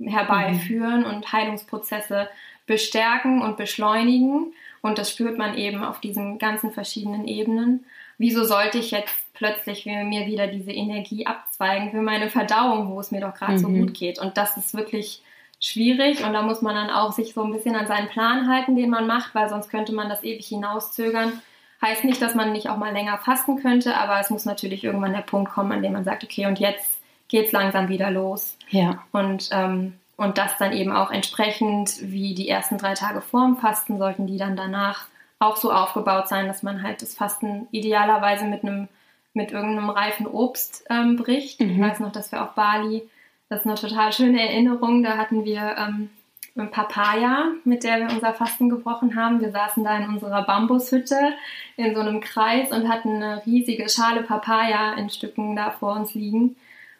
[0.00, 1.06] herbeiführen mhm.
[1.06, 2.28] und Heilungsprozesse
[2.66, 4.52] bestärken und beschleunigen.
[4.86, 7.84] Und das spürt man eben auf diesen ganzen verschiedenen Ebenen.
[8.18, 13.10] Wieso sollte ich jetzt plötzlich mir wieder diese Energie abzweigen für meine Verdauung, wo es
[13.10, 13.58] mir doch gerade mhm.
[13.58, 14.18] so gut geht?
[14.18, 15.22] Und das ist wirklich
[15.60, 18.76] schwierig und da muss man dann auch sich so ein bisschen an seinen Plan halten,
[18.76, 21.40] den man macht, weil sonst könnte man das ewig hinauszögern.
[21.82, 25.12] Heißt nicht, dass man nicht auch mal länger fasten könnte, aber es muss natürlich irgendwann
[25.12, 28.56] der Punkt kommen, an dem man sagt, okay, und jetzt geht es langsam wieder los.
[28.70, 29.02] Ja.
[29.12, 33.98] Und ähm, und das dann eben auch entsprechend wie die ersten drei Tage vorm Fasten
[33.98, 35.06] sollten die dann danach
[35.38, 38.88] auch so aufgebaut sein, dass man halt das Fasten idealerweise mit einem
[39.34, 41.60] mit irgendeinem reifen Obst ähm, bricht.
[41.60, 41.70] Mhm.
[41.70, 43.02] Ich weiß noch, dass wir auf Bali,
[43.50, 46.08] das ist eine total schöne Erinnerung, da hatten wir ähm,
[46.56, 49.42] eine Papaya, mit der wir unser Fasten gebrochen haben.
[49.42, 51.34] Wir saßen da in unserer Bambushütte
[51.76, 56.14] in so einem Kreis und hatten eine riesige Schale Papaya in Stücken da vor uns
[56.14, 56.56] liegen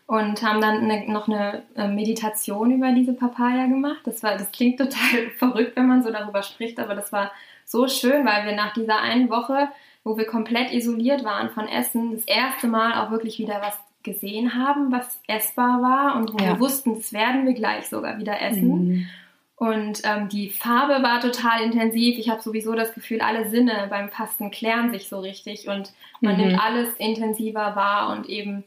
[0.07, 4.01] und haben dann eine, noch eine äh, Meditation über diese Papaya gemacht.
[4.05, 7.33] Das war, das klingt total verrückt, wenn man so darüber spricht, aber das war
[7.65, 9.69] so schön, weil wir nach dieser einen Woche,
[10.05, 14.55] wo wir komplett isoliert waren von Essen, das erste Mal auch wirklich wieder was gesehen
[14.55, 16.53] haben, was essbar war und wo ja.
[16.53, 18.89] wir wussten, das werden wir gleich sogar wieder essen.
[18.89, 19.09] Mhm.
[19.57, 22.19] Und ähm, die Farbe war total intensiv.
[22.19, 26.37] Ich habe sowieso das Gefühl, alle Sinne beim Fasten klären sich so richtig und man
[26.37, 26.43] mhm.
[26.43, 28.65] nimmt alles intensiver wahr und eben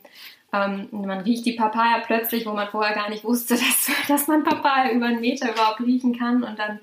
[0.54, 4.44] ähm, man riecht die Papaya plötzlich, wo man vorher gar nicht wusste, dass, dass man
[4.44, 6.44] Papaya über einen Meter überhaupt riechen kann.
[6.44, 6.80] Und dann,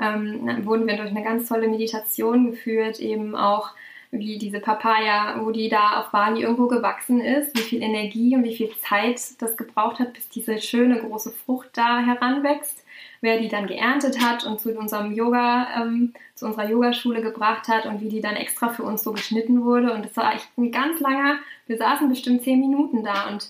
[0.00, 3.70] ähm, dann wurden wir durch eine ganz tolle Meditation geführt, eben auch
[4.12, 8.42] wie diese Papaya, wo die da auf Bali irgendwo gewachsen ist, wie viel Energie und
[8.42, 12.84] wie viel Zeit das gebraucht hat, bis diese schöne große Frucht da heranwächst
[13.20, 17.86] wer die dann geerntet hat und zu unserem Yoga, ähm, zu unserer Yogaschule gebracht hat
[17.86, 19.92] und wie die dann extra für uns so geschnitten wurde.
[19.92, 21.38] Und das war echt ein ganz langer,
[21.70, 23.48] wir saßen bestimmt zehn Minuten da und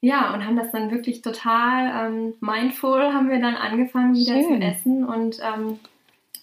[0.00, 4.60] ja, und haben das dann wirklich total ähm, mindful, haben wir dann angefangen wieder Schön.
[4.60, 5.78] zu essen und ähm,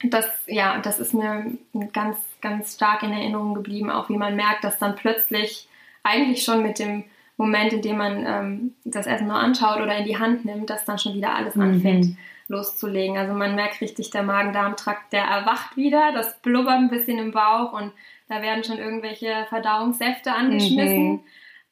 [0.10, 1.58] das, ja, das ist mir
[1.92, 5.68] ganz, ganz stark in Erinnerung geblieben, auch wie man merkt, dass dann plötzlich
[6.02, 7.04] eigentlich schon mit dem
[7.36, 10.86] Moment, in dem man ähm, das Essen nur anschaut oder in die Hand nimmt, dass
[10.86, 11.64] dann schon wieder alles mhm.
[11.64, 13.18] anfängt loszulegen.
[13.18, 17.74] Also man merkt richtig, der Magen-Darm-Trakt, der erwacht wieder, das blubbert ein bisschen im Bauch
[17.74, 17.92] und
[18.32, 21.12] da werden schon irgendwelche Verdauungssäfte angeschmissen.
[21.12, 21.20] Mhm.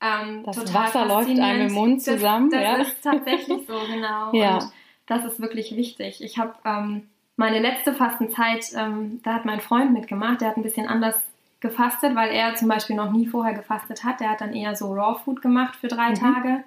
[0.02, 2.50] Ähm, das Wasser läuft einem im Mund zusammen.
[2.52, 2.82] Das, das ja.
[2.82, 4.34] ist tatsächlich so, genau.
[4.34, 4.58] ja.
[4.58, 4.72] Und
[5.08, 6.22] das ist wirklich wichtig.
[6.22, 7.08] Ich habe ähm,
[7.38, 11.16] meine letzte Fastenzeit, ähm, da hat mein Freund mitgemacht, der hat ein bisschen anders
[11.62, 14.20] gefastet, weil er zum Beispiel noch nie vorher gefastet hat.
[14.20, 16.16] Der hat dann eher so Raw Food gemacht für drei mhm.
[16.16, 16.64] Tage.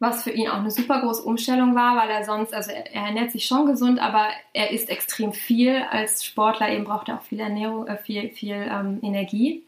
[0.00, 3.02] Was für ihn auch eine super große Umstellung war, weil er sonst, also er, er,
[3.04, 5.76] ernährt sich schon gesund, aber er isst extrem viel.
[5.90, 9.62] Als Sportler eben braucht er auch viel Ernährung, äh, viel, viel ähm, Energie.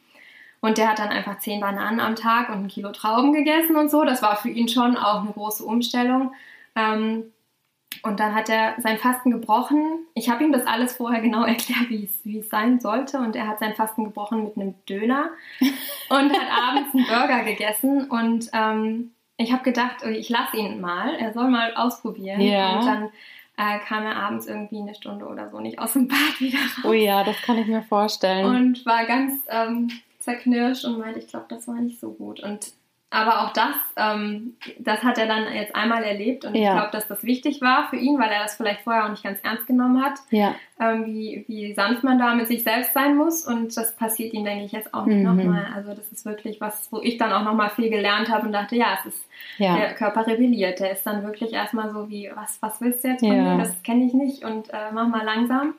[0.60, 3.90] Und der hat dann einfach zehn Bananen am Tag und ein Kilo Trauben gegessen und
[3.90, 4.04] so.
[4.04, 6.32] Das war für ihn schon auch eine große Umstellung.
[6.76, 7.24] Ähm,
[8.02, 10.06] und dann hat er sein Fasten gebrochen.
[10.14, 13.18] Ich habe ihm das alles vorher genau erklärt, wie es, sein sollte.
[13.18, 15.30] Und er hat sein Fasten gebrochen mit einem Döner
[16.08, 18.08] und hat abends einen Burger gegessen.
[18.08, 19.10] Und ähm,
[19.42, 22.40] ich habe gedacht, ich lasse ihn mal, er soll mal ausprobieren.
[22.40, 22.78] Ja.
[22.78, 23.10] Und dann
[23.56, 26.84] äh, kam er abends irgendwie eine Stunde oder so nicht aus dem Bad wieder raus.
[26.84, 28.46] Oh ja, das kann ich mir vorstellen.
[28.46, 32.40] Und war ganz ähm, zerknirscht und meinte, ich glaube, das war nicht so gut.
[32.40, 32.72] Und
[33.12, 36.62] aber auch das, ähm, das hat er dann jetzt einmal erlebt und ja.
[36.62, 39.22] ich glaube, dass das wichtig war für ihn, weil er das vielleicht vorher auch nicht
[39.22, 40.54] ganz ernst genommen hat, ja.
[40.80, 44.44] ähm, wie, wie sanft man da mit sich selbst sein muss und das passiert ihm,
[44.44, 45.36] denke ich, jetzt auch nicht mhm.
[45.36, 45.66] nochmal.
[45.74, 48.76] Also das ist wirklich was, wo ich dann auch nochmal viel gelernt habe und dachte,
[48.76, 49.76] ja, es ist, ja.
[49.76, 53.20] der Körper rebelliert, der ist dann wirklich erstmal so wie, was, was willst du jetzt
[53.20, 55.74] von mir, das kenne ich nicht und äh, mach mal langsam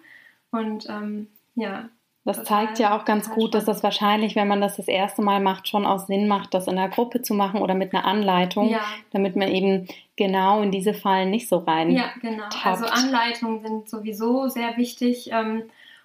[0.51, 1.89] und ähm, ja,
[2.25, 5.41] das zeigt ja auch ganz gut, dass das wahrscheinlich, wenn man das das erste Mal
[5.41, 8.69] macht, schon auch Sinn macht, das in der Gruppe zu machen oder mit einer Anleitung,
[8.69, 8.79] ja.
[9.11, 11.91] damit man eben genau in diese Fallen nicht so rein.
[11.91, 12.43] Ja, genau.
[12.43, 12.65] Tappt.
[12.65, 15.31] Also Anleitungen sind sowieso sehr wichtig.
[15.33, 15.63] Ähm,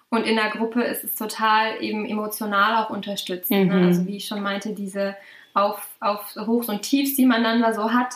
[0.09, 3.49] und in der Gruppe ist es total eben emotional auch unterstützt.
[3.49, 3.65] Ne?
[3.65, 3.87] Mhm.
[3.87, 5.15] Also wie ich schon meinte, diese
[5.53, 8.15] auf, auf Hochs und Tiefs, die man dann da so hat,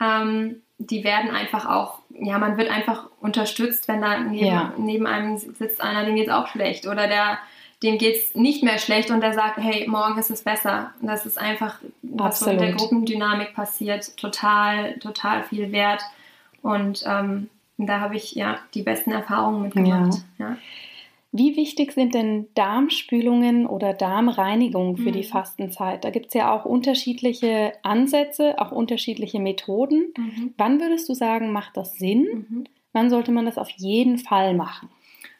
[0.00, 4.72] ähm, die werden einfach auch, ja, man wird einfach unterstützt, wenn da neben, ja.
[4.76, 7.38] neben einem sitzt einer, dem geht es auch schlecht oder der,
[7.82, 10.92] dem geht es nicht mehr schlecht und der sagt, hey, morgen ist es besser.
[11.00, 16.02] Und das ist einfach, was so mit der Gruppendynamik passiert, total, total viel wert.
[16.62, 20.18] Und ähm, da habe ich ja die besten Erfahrungen mitgemacht.
[20.38, 20.50] Ja.
[20.50, 20.56] ja.
[21.34, 25.14] Wie wichtig sind denn Darmspülungen oder Darmreinigungen für mhm.
[25.14, 26.04] die Fastenzeit?
[26.04, 30.12] Da gibt es ja auch unterschiedliche Ansätze, auch unterschiedliche Methoden.
[30.16, 30.52] Mhm.
[30.58, 32.46] Wann würdest du sagen, macht das Sinn?
[32.50, 32.64] Mhm.
[32.92, 34.90] Wann sollte man das auf jeden Fall machen?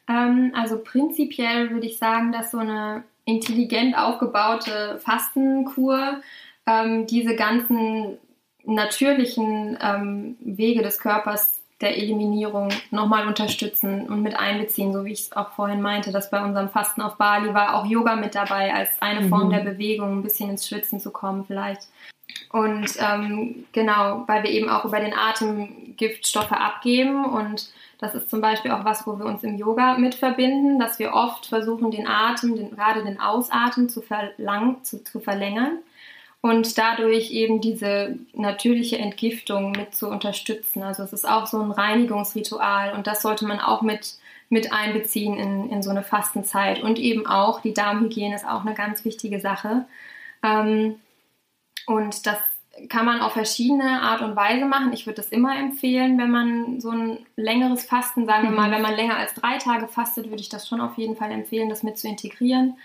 [0.09, 6.21] Ähm, also prinzipiell würde ich sagen, dass so eine intelligent aufgebaute Fastenkur
[6.65, 8.17] ähm, diese ganzen
[8.65, 15.21] natürlichen ähm, Wege des Körpers der Eliminierung nochmal unterstützen und mit einbeziehen, so wie ich
[15.21, 18.73] es auch vorhin meinte, dass bei unserem Fasten auf Bali war auch Yoga mit dabei
[18.73, 19.29] als eine mhm.
[19.29, 21.81] Form der Bewegung, ein bisschen ins Schwitzen zu kommen vielleicht.
[22.51, 27.69] Und ähm, genau, weil wir eben auch über den Atem Giftstoffe abgeben und
[27.99, 31.13] das ist zum Beispiel auch was, wo wir uns im Yoga mit verbinden, dass wir
[31.13, 35.79] oft versuchen, den Atem, den, gerade den Ausatmen zu, verlang, zu, zu verlängern
[36.43, 40.83] und dadurch eben diese natürliche Entgiftung mit zu unterstützen.
[40.83, 44.15] Also es ist auch so ein Reinigungsritual und das sollte man auch mit,
[44.49, 46.83] mit einbeziehen in, in so eine Fastenzeit.
[46.83, 49.85] Und eben auch die Darmhygiene ist auch eine ganz wichtige Sache.
[50.43, 50.95] Ähm,
[51.85, 52.39] und das
[52.89, 54.91] kann man auf verschiedene Art und Weise machen.
[54.91, 58.73] Ich würde das immer empfehlen, wenn man so ein längeres Fasten, sagen wir mal, mhm.
[58.73, 61.69] wenn man länger als drei Tage fastet, würde ich das schon auf jeden Fall empfehlen,
[61.69, 62.75] das mit zu integrieren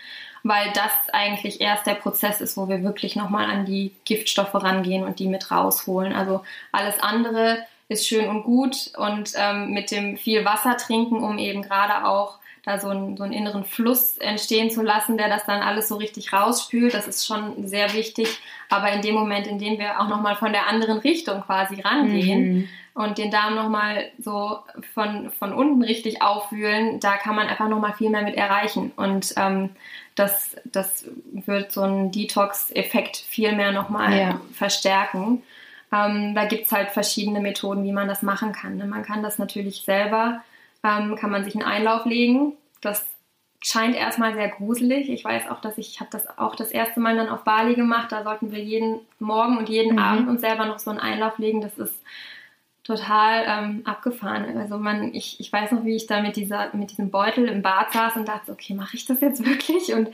[0.43, 5.03] weil das eigentlich erst der Prozess ist, wo wir wirklich nochmal an die Giftstoffe rangehen
[5.03, 6.13] und die mit rausholen.
[6.13, 11.37] Also alles andere ist schön und gut und ähm, mit dem viel Wasser trinken, um
[11.37, 15.45] eben gerade auch da so einen, so einen inneren Fluss entstehen zu lassen, der das
[15.45, 16.93] dann alles so richtig rausspült.
[16.93, 18.39] Das ist schon sehr wichtig.
[18.69, 22.53] Aber in dem Moment, in dem wir auch nochmal von der anderen Richtung quasi rangehen
[22.53, 22.69] mhm.
[22.93, 24.59] und den Darm nochmal so
[24.93, 28.91] von, von unten richtig aufwühlen, da kann man einfach nochmal viel mehr mit erreichen.
[28.95, 29.71] Und ähm,
[30.15, 34.41] das, das wird so einen Detox-Effekt viel mehr nochmal ja.
[34.53, 35.43] verstärken.
[35.91, 38.77] Ähm, da gibt es halt verschiedene Methoden, wie man das machen kann.
[38.77, 38.85] Ne?
[38.85, 40.43] Man kann das natürlich selber,
[40.83, 42.53] ähm, kann man sich einen Einlauf legen.
[42.81, 43.05] Das
[43.61, 45.09] scheint erstmal sehr gruselig.
[45.09, 47.75] Ich weiß auch, dass ich, ich habe das auch das erste Mal dann auf Bali
[47.75, 48.11] gemacht.
[48.11, 49.99] Da sollten wir jeden Morgen und jeden mhm.
[49.99, 51.61] Abend uns selber noch so einen Einlauf legen.
[51.61, 51.95] Das ist
[52.83, 54.57] total ähm, abgefahren.
[54.57, 57.61] Also man, ich, ich weiß noch, wie ich da mit, dieser, mit diesem Beutel im
[57.61, 59.93] Bad saß und dachte, okay, mache ich das jetzt wirklich?
[59.93, 60.09] Und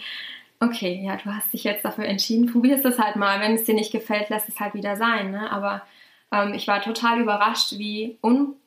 [0.60, 3.40] okay, ja, du hast dich jetzt dafür entschieden, probier es halt mal.
[3.40, 5.32] Wenn es dir nicht gefällt, lass es halt wieder sein.
[5.32, 5.52] Ne?
[5.52, 5.84] Aber
[6.32, 8.18] ähm, ich war total überrascht, wie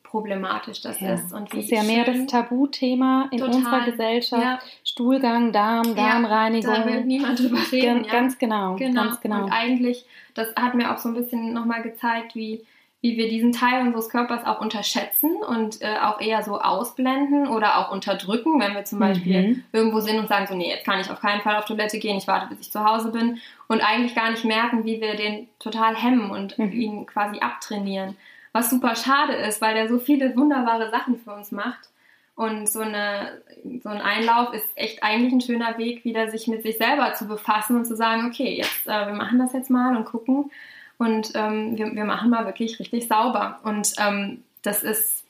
[0.08, 1.14] unproblematisch das ja.
[1.14, 1.32] ist.
[1.32, 3.54] Und das ist ja mehr das Tabuthema in total.
[3.54, 4.42] unserer Gesellschaft.
[4.42, 4.58] Ja.
[4.84, 6.72] Stuhlgang, Darm, Darmreinigung.
[6.72, 8.06] Ja, da will niemand drüber reden.
[8.10, 9.02] Ganz genau, genau.
[9.02, 9.44] Ganz genau.
[9.44, 10.04] Und eigentlich,
[10.34, 12.64] das hat mir auch so ein bisschen nochmal gezeigt, wie
[13.00, 17.78] wie wir diesen Teil unseres Körpers auch unterschätzen und äh, auch eher so ausblenden oder
[17.78, 19.64] auch unterdrücken, wenn wir zum Beispiel mhm.
[19.70, 22.18] irgendwo sind und sagen so, nee, jetzt kann ich auf keinen Fall auf Toilette gehen,
[22.18, 23.38] ich warte, bis ich zu Hause bin
[23.68, 26.72] und eigentlich gar nicht merken, wie wir den total hemmen und mhm.
[26.72, 28.16] ihn quasi abtrainieren.
[28.52, 31.90] Was super schade ist, weil der so viele wunderbare Sachen für uns macht.
[32.34, 33.42] Und so, eine,
[33.82, 37.26] so ein Einlauf ist echt eigentlich ein schöner Weg, wieder sich mit sich selber zu
[37.26, 40.50] befassen und zu sagen, okay, jetzt, äh, wir machen das jetzt mal und gucken,
[40.98, 43.60] und ähm, wir, wir machen mal wirklich richtig sauber.
[43.62, 45.24] Und ähm, das ist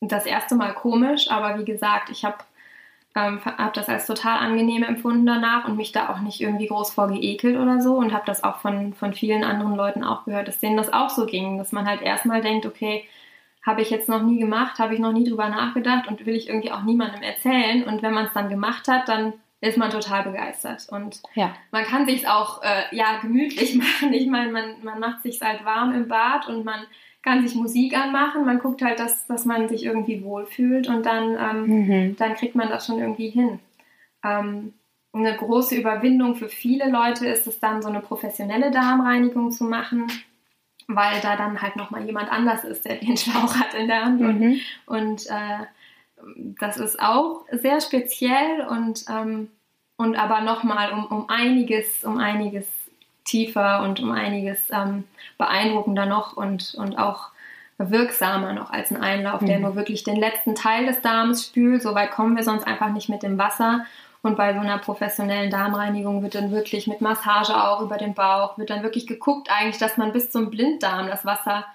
[0.00, 2.38] das erste Mal komisch, aber wie gesagt, ich habe
[3.14, 6.94] ähm, habe das als total angenehm empfunden danach und mich da auch nicht irgendwie groß
[6.94, 10.48] vor geekelt oder so und habe das auch von, von vielen anderen Leuten auch gehört,
[10.48, 13.04] dass denen das auch so ging, dass man halt erstmal denkt, okay,
[13.64, 16.48] habe ich jetzt noch nie gemacht, habe ich noch nie drüber nachgedacht und will ich
[16.48, 20.24] irgendwie auch niemandem erzählen und wenn man es dann gemacht hat, dann ist man total
[20.24, 21.54] begeistert und ja.
[21.70, 24.12] man kann sich auch äh, ja gemütlich machen.
[24.12, 26.80] Ich meine, man, man macht sich halt warm im Bad und man
[27.22, 31.36] kann sich Musik anmachen, man guckt halt, dass, dass man sich irgendwie wohlfühlt und dann,
[31.38, 32.16] ähm, mhm.
[32.16, 33.60] dann kriegt man das schon irgendwie hin.
[34.24, 34.74] Ähm,
[35.12, 40.10] eine große Überwindung für viele Leute ist es dann, so eine professionelle Darmreinigung zu machen,
[40.88, 44.20] weil da dann halt nochmal jemand anders ist, der den Schlauch hat in der Hand.
[44.20, 44.60] Mhm.
[44.86, 45.66] Und, und äh,
[46.60, 49.48] das ist auch sehr speziell und, ähm,
[49.96, 52.66] und aber nochmal um, um einiges, um einiges
[53.24, 55.04] tiefer und um einiges ähm,
[55.38, 57.30] beeindruckender noch und, und auch
[57.78, 59.46] wirksamer noch als ein Einlauf, mhm.
[59.46, 61.82] der nur wirklich den letzten Teil des Darms spült.
[61.82, 63.84] So weit kommen wir sonst einfach nicht mit dem Wasser.
[64.22, 68.56] Und bei so einer professionellen Darmreinigung wird dann wirklich mit Massage auch über den Bauch,
[68.56, 71.66] wird dann wirklich geguckt eigentlich, dass man bis zum Blinddarm das Wasser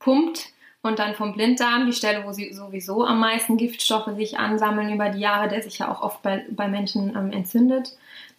[0.00, 0.48] pumpt
[0.82, 5.10] und dann vom Blinddarm, die Stelle, wo sie sowieso am meisten Giftstoffe sich ansammeln über
[5.10, 7.96] die Jahre, der sich ja auch oft bei, bei Menschen ähm, entzündet,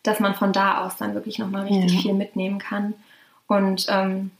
[0.07, 2.01] dass man von da aus dann wirklich nochmal richtig ja.
[2.01, 2.93] viel mitnehmen kann.
[3.47, 4.31] Und ähm,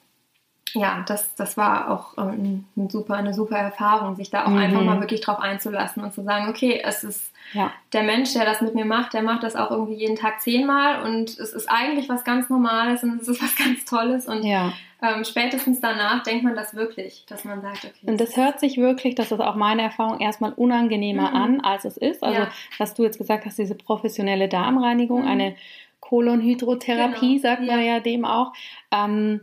[0.73, 4.57] ja, das, das war auch ähm, ein super, eine super Erfahrung, sich da auch mhm.
[4.57, 7.71] einfach mal wirklich drauf einzulassen und zu sagen, okay, es ist ja.
[7.93, 11.03] der Mensch, der das mit mir macht, der macht das auch irgendwie jeden Tag zehnmal
[11.03, 14.73] und es ist eigentlich was ganz Normales und es ist was ganz Tolles und ja.
[15.01, 18.11] ähm, spätestens danach denkt man das wirklich, dass man sagt, okay.
[18.11, 21.35] Und das hört sich wirklich, das ist auch meine Erfahrung, erstmal unangenehmer mhm.
[21.35, 22.23] an, als es ist.
[22.23, 22.51] Also, ja.
[22.77, 25.27] was du jetzt gesagt hast, diese professionelle Darmreinigung, mhm.
[25.27, 25.55] eine
[26.01, 27.41] Kolonhydrotherapie, genau.
[27.41, 28.53] sagt man ja dem auch.
[28.91, 29.41] Ähm,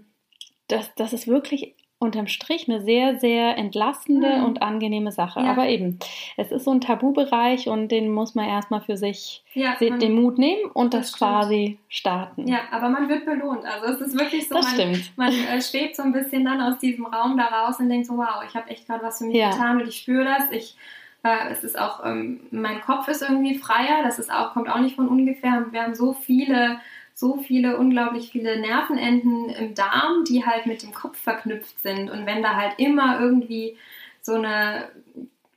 [0.75, 4.45] das, das ist wirklich unterm Strich eine sehr, sehr entlastende mhm.
[4.45, 5.41] und angenehme Sache.
[5.41, 5.51] Ja.
[5.51, 5.99] Aber eben,
[6.37, 10.15] es ist so ein Tabubereich und den muss man erstmal für sich ja, man, den
[10.15, 12.47] Mut nehmen und das, das quasi starten.
[12.47, 13.65] Ja, aber man wird belohnt.
[13.65, 15.13] Also es ist wirklich so, das man, stimmt.
[15.17, 18.17] man äh, schwebt so ein bisschen dann aus diesem Raum da raus und denkt so,
[18.17, 19.51] wow, ich habe echt gerade was für mich ja.
[19.51, 20.51] getan und ich spüre das.
[20.51, 20.77] Ich
[21.23, 24.81] äh, es ist auch, ähm, mein Kopf ist irgendwie freier, das ist auch, kommt auch
[24.81, 25.65] nicht von ungefähr.
[25.71, 26.81] Wir haben so viele
[27.15, 32.11] so viele, unglaublich viele Nervenenden im Darm, die halt mit dem Kopf verknüpft sind.
[32.11, 33.77] Und wenn da halt immer irgendwie
[34.21, 34.89] so eine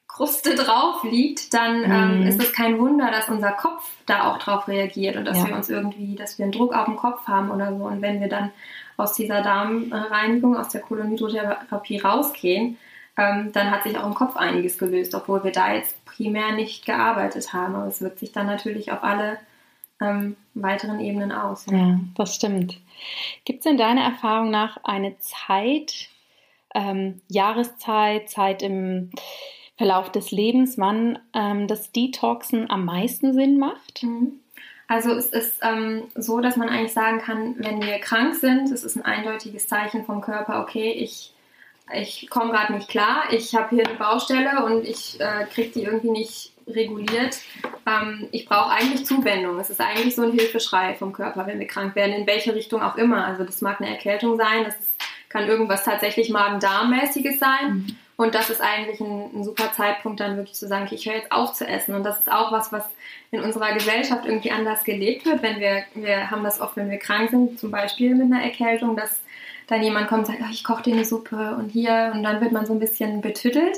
[0.07, 2.27] Kruste drauf liegt, dann ähm, mhm.
[2.27, 5.47] ist es kein Wunder, dass unser Kopf da auch drauf reagiert und dass ja.
[5.47, 7.83] wir uns irgendwie, dass wir einen Druck auf dem Kopf haben oder so.
[7.85, 8.51] Und wenn wir dann
[8.95, 12.77] aus dieser Darmreinigung, aus der Kolonhydrotherapie rausgehen,
[13.17, 16.85] ähm, dann hat sich auch im Kopf einiges gelöst, obwohl wir da jetzt primär nicht
[16.85, 17.75] gearbeitet haben.
[17.75, 19.37] Aber es wirkt sich dann natürlich auf alle
[20.01, 21.65] ähm, weiteren Ebenen aus.
[21.69, 22.79] Ja, ja das stimmt.
[23.45, 26.09] Gibt es in deiner Erfahrung nach eine Zeit,
[26.73, 29.11] ähm, Jahreszeit, Zeit im
[29.77, 34.03] Verlauf des Lebens, wann ähm, das Detoxen am meisten Sinn macht?
[34.03, 34.39] Mhm.
[34.87, 38.83] Also es ist ähm, so, dass man eigentlich sagen kann, wenn wir krank sind, es
[38.83, 41.33] ist ein eindeutiges Zeichen vom Körper, okay, ich,
[41.93, 45.83] ich komme gerade nicht klar, ich habe hier eine Baustelle und ich äh, kriege die
[45.83, 47.39] irgendwie nicht reguliert.
[47.85, 49.59] Ähm, ich brauche eigentlich Zuwendung.
[49.59, 52.81] Es ist eigentlich so ein Hilfeschrei vom Körper, wenn wir krank werden, in welche Richtung
[52.81, 53.25] auch immer.
[53.25, 54.91] Also das mag eine Erkältung sein, das ist,
[55.29, 57.69] kann irgendwas tatsächlich Magen-Darm-mäßiges sein.
[57.69, 57.95] Mhm.
[58.17, 61.17] Und das ist eigentlich ein, ein, super Zeitpunkt, dann wirklich zu sagen, okay, ich höre
[61.17, 61.93] jetzt auf zu essen.
[61.93, 62.83] Und das ist auch was, was
[63.29, 65.43] in unserer Gesellschaft irgendwie anders gelebt wird.
[65.43, 68.95] Wenn wir, wir haben das oft, wenn wir krank sind, zum Beispiel mit einer Erkältung,
[68.95, 69.21] dass
[69.67, 72.41] dann jemand kommt und sagt, oh, ich koche dir eine Suppe und hier und dann
[72.41, 73.77] wird man so ein bisschen betüttelt.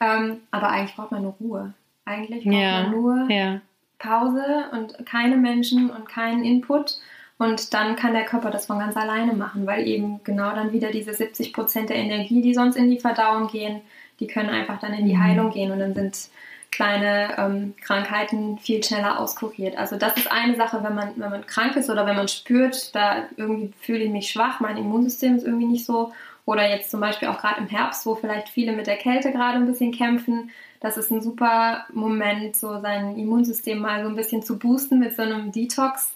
[0.00, 1.74] Ähm, aber eigentlich braucht man nur Ruhe.
[2.04, 3.60] Eigentlich braucht ja, man nur ja.
[3.98, 6.98] Pause und keine Menschen und keinen Input.
[7.38, 10.90] Und dann kann der Körper das von ganz alleine machen, weil eben genau dann wieder
[10.90, 13.80] diese 70 Prozent der Energie, die sonst in die Verdauung gehen,
[14.20, 15.22] die können einfach dann in die mhm.
[15.22, 16.30] Heilung gehen und dann sind
[16.70, 19.76] kleine ähm, Krankheiten viel schneller auskuriert.
[19.76, 22.94] Also das ist eine Sache, wenn man, wenn man krank ist oder wenn man spürt,
[22.94, 26.12] da irgendwie fühle ich mich schwach, mein Immunsystem ist irgendwie nicht so.
[26.46, 29.56] Oder jetzt zum Beispiel auch gerade im Herbst, wo vielleicht viele mit der Kälte gerade
[29.56, 30.50] ein bisschen kämpfen,
[30.80, 35.14] das ist ein super Moment, so sein Immunsystem mal so ein bisschen zu boosten mit
[35.14, 36.12] so einem Detox,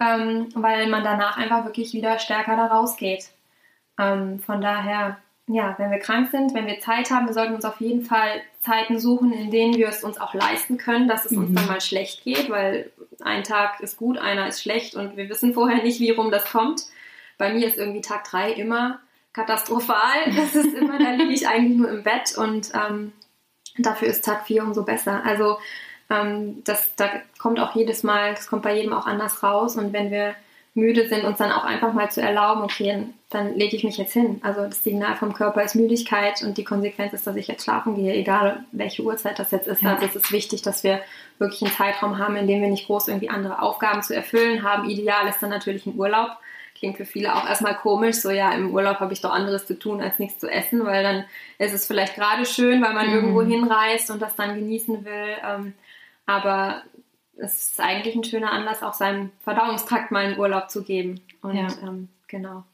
[0.00, 3.28] ähm, weil man danach einfach wirklich wieder stärker da rausgeht.
[3.98, 7.64] Ähm, von daher, ja, wenn wir krank sind, wenn wir Zeit haben, wir sollten uns
[7.64, 11.32] auf jeden Fall Zeiten suchen, in denen wir es uns auch leisten können, dass es
[11.32, 11.38] mhm.
[11.38, 12.90] uns dann mal schlecht geht, weil
[13.20, 16.50] ein Tag ist gut, einer ist schlecht und wir wissen vorher nicht, wie rum das
[16.50, 16.82] kommt.
[17.36, 19.00] Bei mir ist irgendwie Tag drei immer
[19.32, 20.32] katastrophal.
[20.36, 23.12] Das ist immer, da liege ich eigentlich nur im Bett und ähm,
[23.78, 25.22] dafür ist Tag 4 umso besser.
[25.24, 25.58] Also
[26.10, 29.76] ähm, das, da kommt auch jedes Mal, das kommt bei jedem auch anders raus.
[29.76, 30.34] Und wenn wir
[30.74, 34.12] müde sind, uns dann auch einfach mal zu erlauben, okay, dann lege ich mich jetzt
[34.12, 34.40] hin.
[34.42, 37.94] Also das Signal vom Körper ist Müdigkeit und die Konsequenz ist, dass ich jetzt schlafen
[37.94, 39.82] gehe, egal welche Uhrzeit das jetzt ist.
[39.82, 39.94] Ja.
[39.94, 41.00] Also es ist wichtig, dass wir
[41.38, 44.88] wirklich einen Zeitraum haben, in dem wir nicht groß irgendwie andere Aufgaben zu erfüllen haben.
[44.88, 46.30] Ideal ist dann natürlich ein Urlaub.
[46.78, 49.78] Klingt für viele auch erstmal komisch, so ja, im Urlaub habe ich doch anderes zu
[49.78, 51.24] tun, als nichts zu essen, weil dann
[51.58, 53.14] ist es vielleicht gerade schön, weil man mhm.
[53.14, 55.36] irgendwo hinreist und das dann genießen will.
[55.44, 55.74] Ähm,
[56.26, 56.82] aber
[57.36, 61.20] es ist eigentlich ein schöner Anlass, auch seinem Verdauungstrakt mal einen Urlaub zu geben.
[61.42, 61.66] Und ja.
[61.82, 62.64] ähm, genau.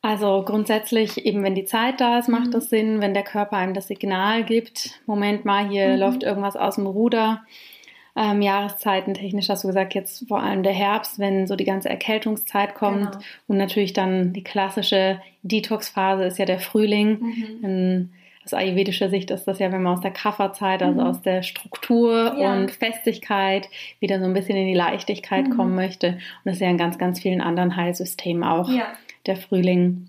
[0.00, 2.52] Also grundsätzlich, eben wenn die Zeit da ist, macht mhm.
[2.52, 5.98] das Sinn, wenn der Körper einem das Signal gibt, Moment mal, hier mhm.
[5.98, 7.44] läuft irgendwas aus dem Ruder.
[8.20, 11.88] Ähm, Jahreszeiten technisch hast du gesagt, jetzt vor allem der Herbst, wenn so die ganze
[11.88, 13.24] Erkältungszeit kommt genau.
[13.46, 17.18] und natürlich dann die klassische Detox-Phase ist ja der Frühling.
[17.20, 18.10] Mhm
[18.48, 21.06] aus ayurvedischer Sicht ist das ja, wenn man aus der Kafferzeit, also mhm.
[21.06, 22.54] aus der Struktur ja.
[22.54, 23.68] und Festigkeit
[24.00, 25.56] wieder so ein bisschen in die Leichtigkeit mhm.
[25.56, 26.08] kommen möchte.
[26.08, 28.86] Und das ist ja in ganz, ganz vielen anderen Heilsystemen auch ja.
[29.26, 30.08] der Frühling.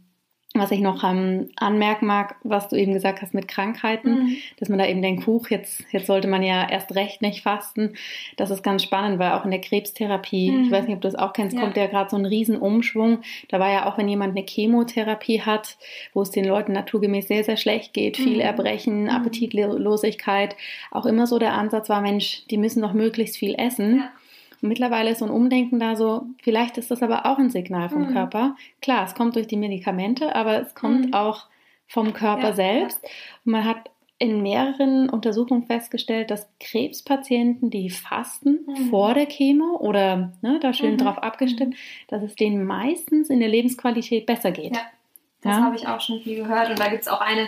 [0.56, 4.38] Was ich noch ähm, anmerken mag, was du eben gesagt hast mit Krankheiten, mhm.
[4.58, 7.94] dass man da eben denkt, Huch, jetzt, jetzt sollte man ja erst recht nicht fasten.
[8.36, 10.64] Das ist ganz spannend, weil auch in der Krebstherapie, mhm.
[10.64, 11.62] ich weiß nicht, ob du das auch kennst, ja.
[11.62, 13.20] kommt ja gerade so ein Riesenumschwung.
[13.50, 15.78] Da war ja auch, wenn jemand eine Chemotherapie hat,
[16.14, 18.42] wo es den Leuten naturgemäß sehr, sehr schlecht geht, viel mhm.
[18.42, 19.10] Erbrechen, mhm.
[19.10, 20.56] Appetitlosigkeit,
[20.90, 23.98] auch immer so der Ansatz war, Mensch, die müssen doch möglichst viel essen.
[23.98, 24.12] Ja.
[24.62, 27.90] Und mittlerweile ist so ein Umdenken da so, vielleicht ist das aber auch ein Signal
[27.90, 28.14] vom mhm.
[28.14, 28.56] Körper.
[28.82, 31.14] Klar, es kommt durch die Medikamente, aber es kommt mhm.
[31.14, 31.48] auch
[31.88, 33.00] vom Körper ja, selbst.
[33.04, 33.10] Ja.
[33.46, 33.90] Und man hat
[34.20, 38.90] in mehreren Untersuchungen festgestellt, dass Krebspatienten, die fasten mhm.
[38.90, 40.98] vor der Chemo oder ne, da schön mhm.
[40.98, 41.76] drauf abgestimmt,
[42.10, 44.76] dass es denen meistens in der Lebensqualität besser geht.
[44.76, 44.82] Ja,
[45.42, 45.64] das ja?
[45.64, 46.70] habe ich auch schon viel gehört.
[46.70, 47.48] Und da gibt es auch eine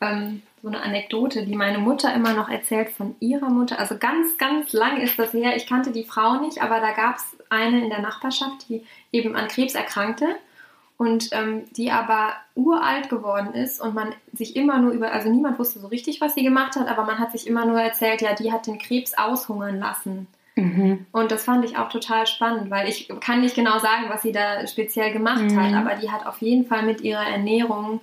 [0.00, 3.78] ähm, so eine Anekdote, die meine Mutter immer noch erzählt von ihrer Mutter.
[3.78, 5.54] Also ganz, ganz lang ist das her.
[5.56, 9.36] Ich kannte die Frau nicht, aber da gab es eine in der Nachbarschaft, die eben
[9.36, 10.24] an Krebs erkrankte
[10.96, 15.58] und ähm, die aber uralt geworden ist und man sich immer nur über, also niemand
[15.58, 18.34] wusste so richtig, was sie gemacht hat, aber man hat sich immer nur erzählt, ja,
[18.34, 20.28] die hat den Krebs aushungern lassen.
[20.54, 21.04] Mhm.
[21.12, 24.32] Und das fand ich auch total spannend, weil ich kann nicht genau sagen, was sie
[24.32, 25.60] da speziell gemacht mhm.
[25.60, 28.00] hat, aber die hat auf jeden Fall mit ihrer Ernährung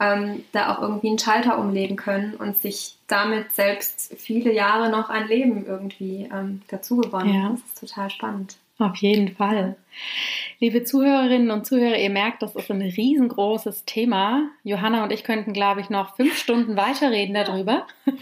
[0.00, 5.10] ähm, da auch irgendwie einen Schalter umlegen können und sich damit selbst viele Jahre noch
[5.10, 7.34] ein Leben irgendwie ähm, dazu gewonnen.
[7.34, 7.50] Ja.
[7.50, 8.56] Das ist total spannend.
[8.80, 9.76] Auf jeden Fall.
[10.58, 14.48] Liebe Zuhörerinnen und Zuhörer, ihr merkt, das ist ein riesengroßes Thema.
[14.64, 17.86] Johanna und ich könnten, glaube ich, noch fünf Stunden weiterreden darüber.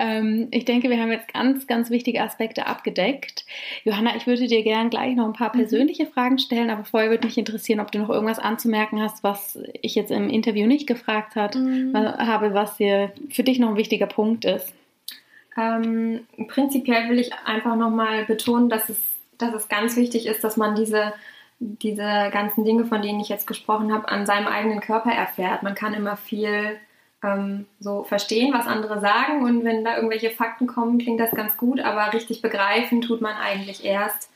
[0.00, 3.44] Ähm, ich denke, wir haben jetzt ganz, ganz wichtige Aspekte abgedeckt.
[3.82, 5.58] Johanna, ich würde dir gerne gleich noch ein paar mhm.
[5.58, 6.06] persönliche.
[6.06, 9.96] Fragen stellen, aber vorher würde mich interessieren, ob du noch irgendwas anzumerken hast, was ich
[9.96, 11.92] jetzt im Interview nicht gefragt hat, mhm.
[11.96, 14.72] habe, was dir für dich noch ein wichtiger Punkt ist.
[15.58, 18.98] Ähm, prinzipiell will ich einfach nochmal betonen, dass es,
[19.38, 21.12] dass es ganz wichtig ist, dass man diese
[21.60, 25.62] diese ganzen Dinge, von denen ich jetzt gesprochen habe, an seinem eigenen Körper erfährt.
[25.62, 26.78] Man kann immer viel
[27.22, 31.56] ähm, so verstehen, was andere sagen und wenn da irgendwelche Fakten kommen, klingt das ganz
[31.56, 34.30] gut, aber richtig begreifen tut man eigentlich erst,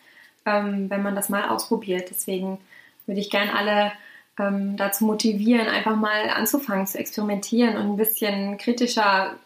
[0.47, 2.11] ähm, wenn man das mal ausprobiert.
[2.11, 2.59] Deswegen
[3.07, 3.93] würde ich gerne alle
[4.39, 9.37] ähm, dazu motivieren, einfach mal anzufangen zu experimentieren und ein bisschen kritischer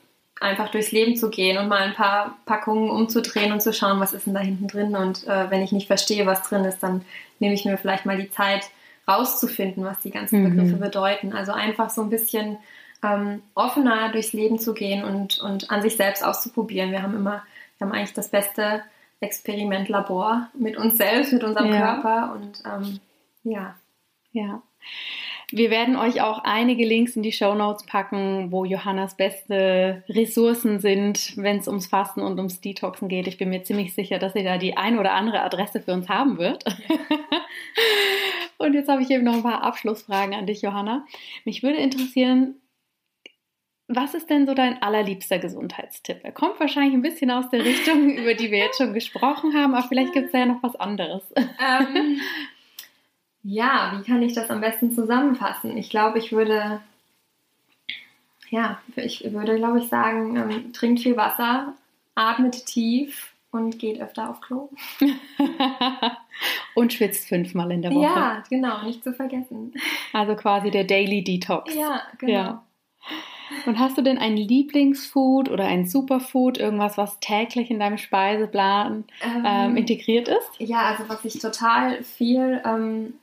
[0.40, 4.12] einfach durchs Leben zu gehen und mal ein paar Packungen umzudrehen und zu schauen, was
[4.12, 4.94] ist denn da hinten drin.
[4.96, 7.02] Und äh, wenn ich nicht verstehe, was drin ist, dann
[7.38, 8.70] nehme ich mir vielleicht mal die Zeit,
[9.08, 10.50] rauszufinden, was die ganzen mhm.
[10.50, 11.32] Begriffe bedeuten.
[11.32, 12.58] Also einfach so ein bisschen
[13.02, 16.90] ähm, offener durchs Leben zu gehen und, und an sich selbst auszuprobieren.
[16.90, 17.42] Wir haben immer,
[17.78, 18.82] wir haben eigentlich das beste
[19.20, 21.78] Experimentlabor mit uns selbst, mit unserem ja.
[21.78, 23.00] Körper und ähm,
[23.44, 23.76] ja.
[24.32, 24.62] Ja.
[25.52, 30.80] Wir werden euch auch einige Links in die Show Notes packen, wo Johannas beste Ressourcen
[30.80, 33.28] sind, wenn es ums Fasten und ums Detoxen geht.
[33.28, 36.08] Ich bin mir ziemlich sicher, dass sie da die ein oder andere Adresse für uns
[36.08, 36.64] haben wird.
[38.58, 41.06] und jetzt habe ich eben noch ein paar Abschlussfragen an dich, Johanna.
[41.44, 42.56] Mich würde interessieren,
[43.88, 46.18] was ist denn so dein allerliebster Gesundheitstipp?
[46.24, 49.74] Er kommt wahrscheinlich ein bisschen aus der Richtung, über die wir jetzt schon gesprochen haben,
[49.74, 51.22] aber vielleicht gibt es ja noch was anderes.
[51.36, 52.20] Ähm,
[53.48, 55.76] ja, wie kann ich das am besten zusammenfassen?
[55.76, 56.80] Ich glaube, ich würde,
[58.50, 61.74] ja, ich würde, glaube ich, sagen, ähm, trinkt viel Wasser,
[62.16, 64.70] atmet tief und geht öfter auf Klo.
[66.74, 68.04] und schwitzt fünfmal in der Woche.
[68.04, 69.72] Ja, genau, nicht zu vergessen.
[70.12, 71.72] Also quasi der Daily Detox.
[71.72, 72.32] Ja, genau.
[72.32, 72.62] Ja.
[73.64, 79.04] Und hast du denn ein Lieblingsfood oder ein Superfood, irgendwas, was täglich in deinem Speiseplan
[79.22, 80.50] ähm, ähm, integriert ist?
[80.58, 83.14] Ja, also was ich total viel ähm,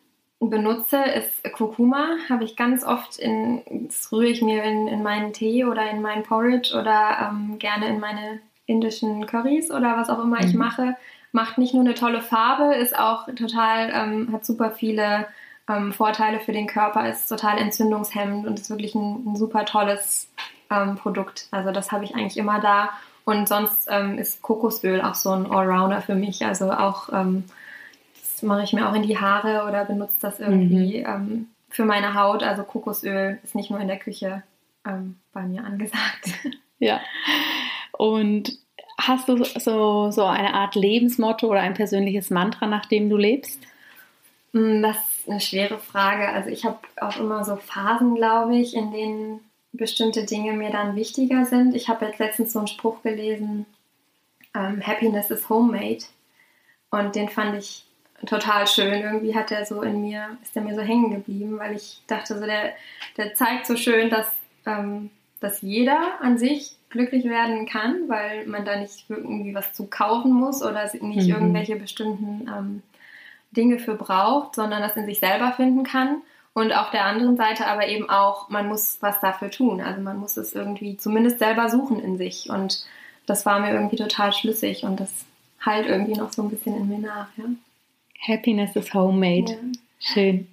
[0.49, 2.17] benutze, ist Kurkuma.
[2.29, 6.01] Habe ich ganz oft in, das rühre ich mir in, in meinen Tee oder in
[6.01, 10.47] meinen Porridge oder ähm, gerne in meine indischen Currys oder was auch immer mhm.
[10.47, 10.95] ich mache.
[11.31, 15.27] macht nicht nur eine tolle Farbe, ist auch total, ähm, hat super viele
[15.69, 20.29] ähm, Vorteile für den Körper, ist total entzündungshemmend und ist wirklich ein, ein super tolles
[20.69, 21.47] ähm, Produkt.
[21.51, 22.89] Also das habe ich eigentlich immer da.
[23.25, 26.45] Und sonst ähm, ist Kokosöl auch so ein Allrounder für mich.
[26.45, 27.45] Also auch ähm,
[28.43, 31.05] mache ich mir auch in die Haare oder benutze das irgendwie mhm.
[31.05, 32.43] ähm, für meine Haut.
[32.43, 34.43] Also Kokosöl ist nicht nur in der Küche
[34.85, 36.29] ähm, bei mir angesagt.
[36.79, 36.99] Ja.
[37.93, 38.57] Und
[38.99, 43.61] hast du so, so eine Art Lebensmotto oder ein persönliches Mantra, nach dem du lebst?
[44.51, 46.27] Mm, das ist eine schwere Frage.
[46.27, 49.39] Also ich habe auch immer so Phasen, glaube ich, in denen
[49.71, 51.75] bestimmte Dinge mir dann wichtiger sind.
[51.75, 53.65] Ich habe jetzt letztens so einen Spruch gelesen,
[54.53, 56.03] ähm, Happiness is homemade.
[56.91, 57.85] Und den fand ich
[58.25, 59.01] total schön.
[59.01, 62.37] Irgendwie hat er so in mir, ist er mir so hängen geblieben, weil ich dachte,
[62.37, 62.73] so der,
[63.17, 64.27] der zeigt so schön, dass,
[64.65, 65.09] ähm,
[65.39, 70.31] dass jeder an sich glücklich werden kann, weil man da nicht irgendwie was zu kaufen
[70.31, 71.33] muss oder nicht mhm.
[71.33, 72.83] irgendwelche bestimmten ähm,
[73.51, 76.21] Dinge für braucht, sondern das in sich selber finden kann.
[76.53, 79.81] Und auf der anderen Seite aber eben auch, man muss was dafür tun.
[79.81, 82.49] Also man muss es irgendwie zumindest selber suchen in sich.
[82.49, 82.85] Und
[83.25, 85.11] das war mir irgendwie total schlüssig und das
[85.59, 87.27] halt irgendwie noch so ein bisschen in mir nach.
[87.37, 87.45] Ja.
[88.27, 89.51] Happiness is homemade.
[89.51, 89.57] Ja.
[89.99, 90.47] Schön.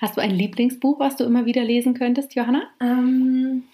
[0.00, 2.62] Hast du ein Lieblingsbuch, was du immer wieder lesen könntest, Johanna?
[2.80, 3.64] Ähm,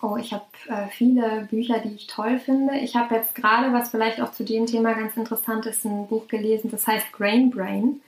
[0.00, 2.78] oh, ich habe äh, viele Bücher, die ich toll finde.
[2.78, 6.28] Ich habe jetzt gerade, was vielleicht auch zu dem Thema ganz interessant ist, ein Buch
[6.28, 8.00] gelesen, das heißt Grain Brain.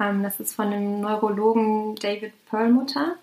[0.00, 3.16] Ähm, das ist von dem Neurologen David Perlmutter,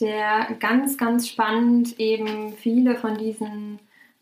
[0.00, 3.78] der ganz, ganz spannend eben viele von diesen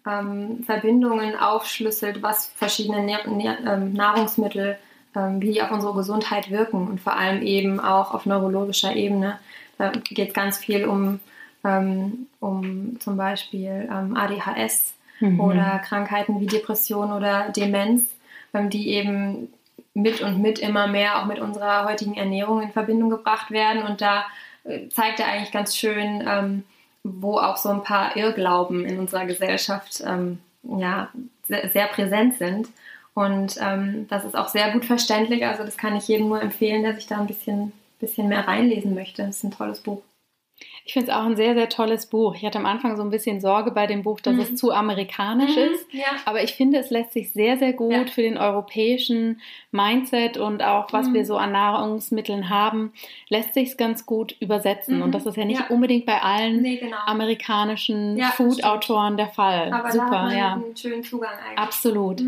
[0.06, 4.78] ähm, Verbindungen aufschlüsselt, was verschiedene ähm, Nahrungsmittel,
[5.14, 9.38] wie die auf unsere Gesundheit wirken und vor allem eben auch auf neurologischer Ebene.
[9.78, 11.20] Da geht es ganz viel um,
[12.40, 15.40] um zum Beispiel ADHS mhm.
[15.40, 18.02] oder Krankheiten wie Depression oder Demenz,
[18.52, 19.48] die eben
[19.94, 23.82] mit und mit immer mehr auch mit unserer heutigen Ernährung in Verbindung gebracht werden.
[23.84, 24.24] Und da
[24.64, 26.64] äh, zeigt er eigentlich ganz schön, ähm,
[27.04, 31.08] wo auch so ein paar Irrglauben in unserer Gesellschaft ähm, ja,
[31.46, 32.68] sehr, präsent sind.
[33.14, 35.46] Und ähm, das ist auch sehr gut verständlich.
[35.46, 38.94] Also das kann ich jedem nur empfehlen, der sich da ein bisschen, bisschen mehr reinlesen
[38.94, 39.22] möchte.
[39.22, 40.02] Das ist ein tolles Buch.
[40.86, 42.34] Ich finde es auch ein sehr, sehr tolles Buch.
[42.34, 44.40] Ich hatte am Anfang so ein bisschen Sorge bei dem Buch, dass mhm.
[44.40, 45.86] es zu amerikanisch mhm, ist.
[45.92, 46.04] Ja.
[46.26, 48.04] Aber ich finde, es lässt sich sehr, sehr gut ja.
[48.04, 49.40] für den europäischen
[49.70, 51.14] Mindset und auch was mhm.
[51.14, 52.92] wir so an Nahrungsmitteln haben,
[53.30, 55.00] lässt sich es ganz gut übersetzen.
[55.00, 55.12] Und mhm.
[55.12, 55.66] das ist ja nicht ja.
[55.68, 56.98] unbedingt bei allen nee, genau.
[57.06, 59.72] amerikanischen Food-Autoren der Fall.
[59.72, 60.52] Aber Super, da hat man ja.
[60.52, 61.58] einen schönen Zugang eigentlich.
[61.58, 62.22] Absolut.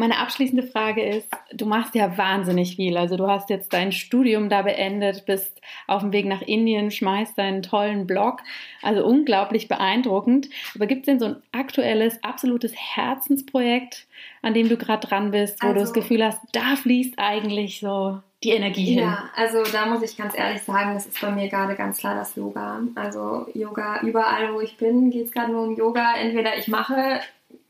[0.00, 2.96] Meine abschließende Frage ist, du machst ja wahnsinnig viel.
[2.96, 7.36] Also du hast jetzt dein Studium da beendet, bist auf dem Weg nach Indien, schmeißt
[7.36, 8.40] deinen tollen Blog.
[8.80, 10.48] Also unglaublich beeindruckend.
[10.74, 14.06] Aber gibt es denn so ein aktuelles, absolutes Herzensprojekt,
[14.40, 17.18] an dem du gerade dran bist, wo also, du das also Gefühl hast, da fließt
[17.18, 19.00] eigentlich so die Energie hin?
[19.00, 22.14] Ja, also da muss ich ganz ehrlich sagen, das ist bei mir gerade ganz klar
[22.14, 22.80] das Yoga.
[22.94, 26.14] Also Yoga, überall wo ich bin, geht es gerade nur um Yoga.
[26.14, 27.20] Entweder ich mache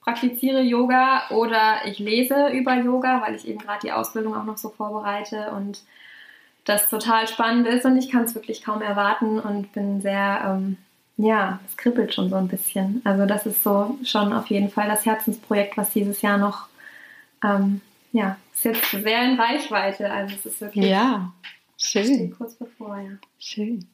[0.01, 4.57] praktiziere Yoga oder ich lese über Yoga, weil ich eben gerade die Ausbildung auch noch
[4.57, 5.82] so vorbereite und
[6.64, 10.76] das total spannend ist und ich kann es wirklich kaum erwarten und bin sehr, ähm,
[11.16, 13.03] ja, es kribbelt schon so ein bisschen.
[13.05, 16.68] Also das ist so schon auf jeden Fall das Herzensprojekt, was dieses Jahr noch,
[17.42, 17.80] ähm,
[18.12, 20.11] ja, ist jetzt sehr in Reichweite.
[20.11, 21.32] Also es ist wirklich ja,
[21.76, 22.34] schön.
[22.36, 23.12] kurz bevor, ja.
[23.38, 23.86] Schön.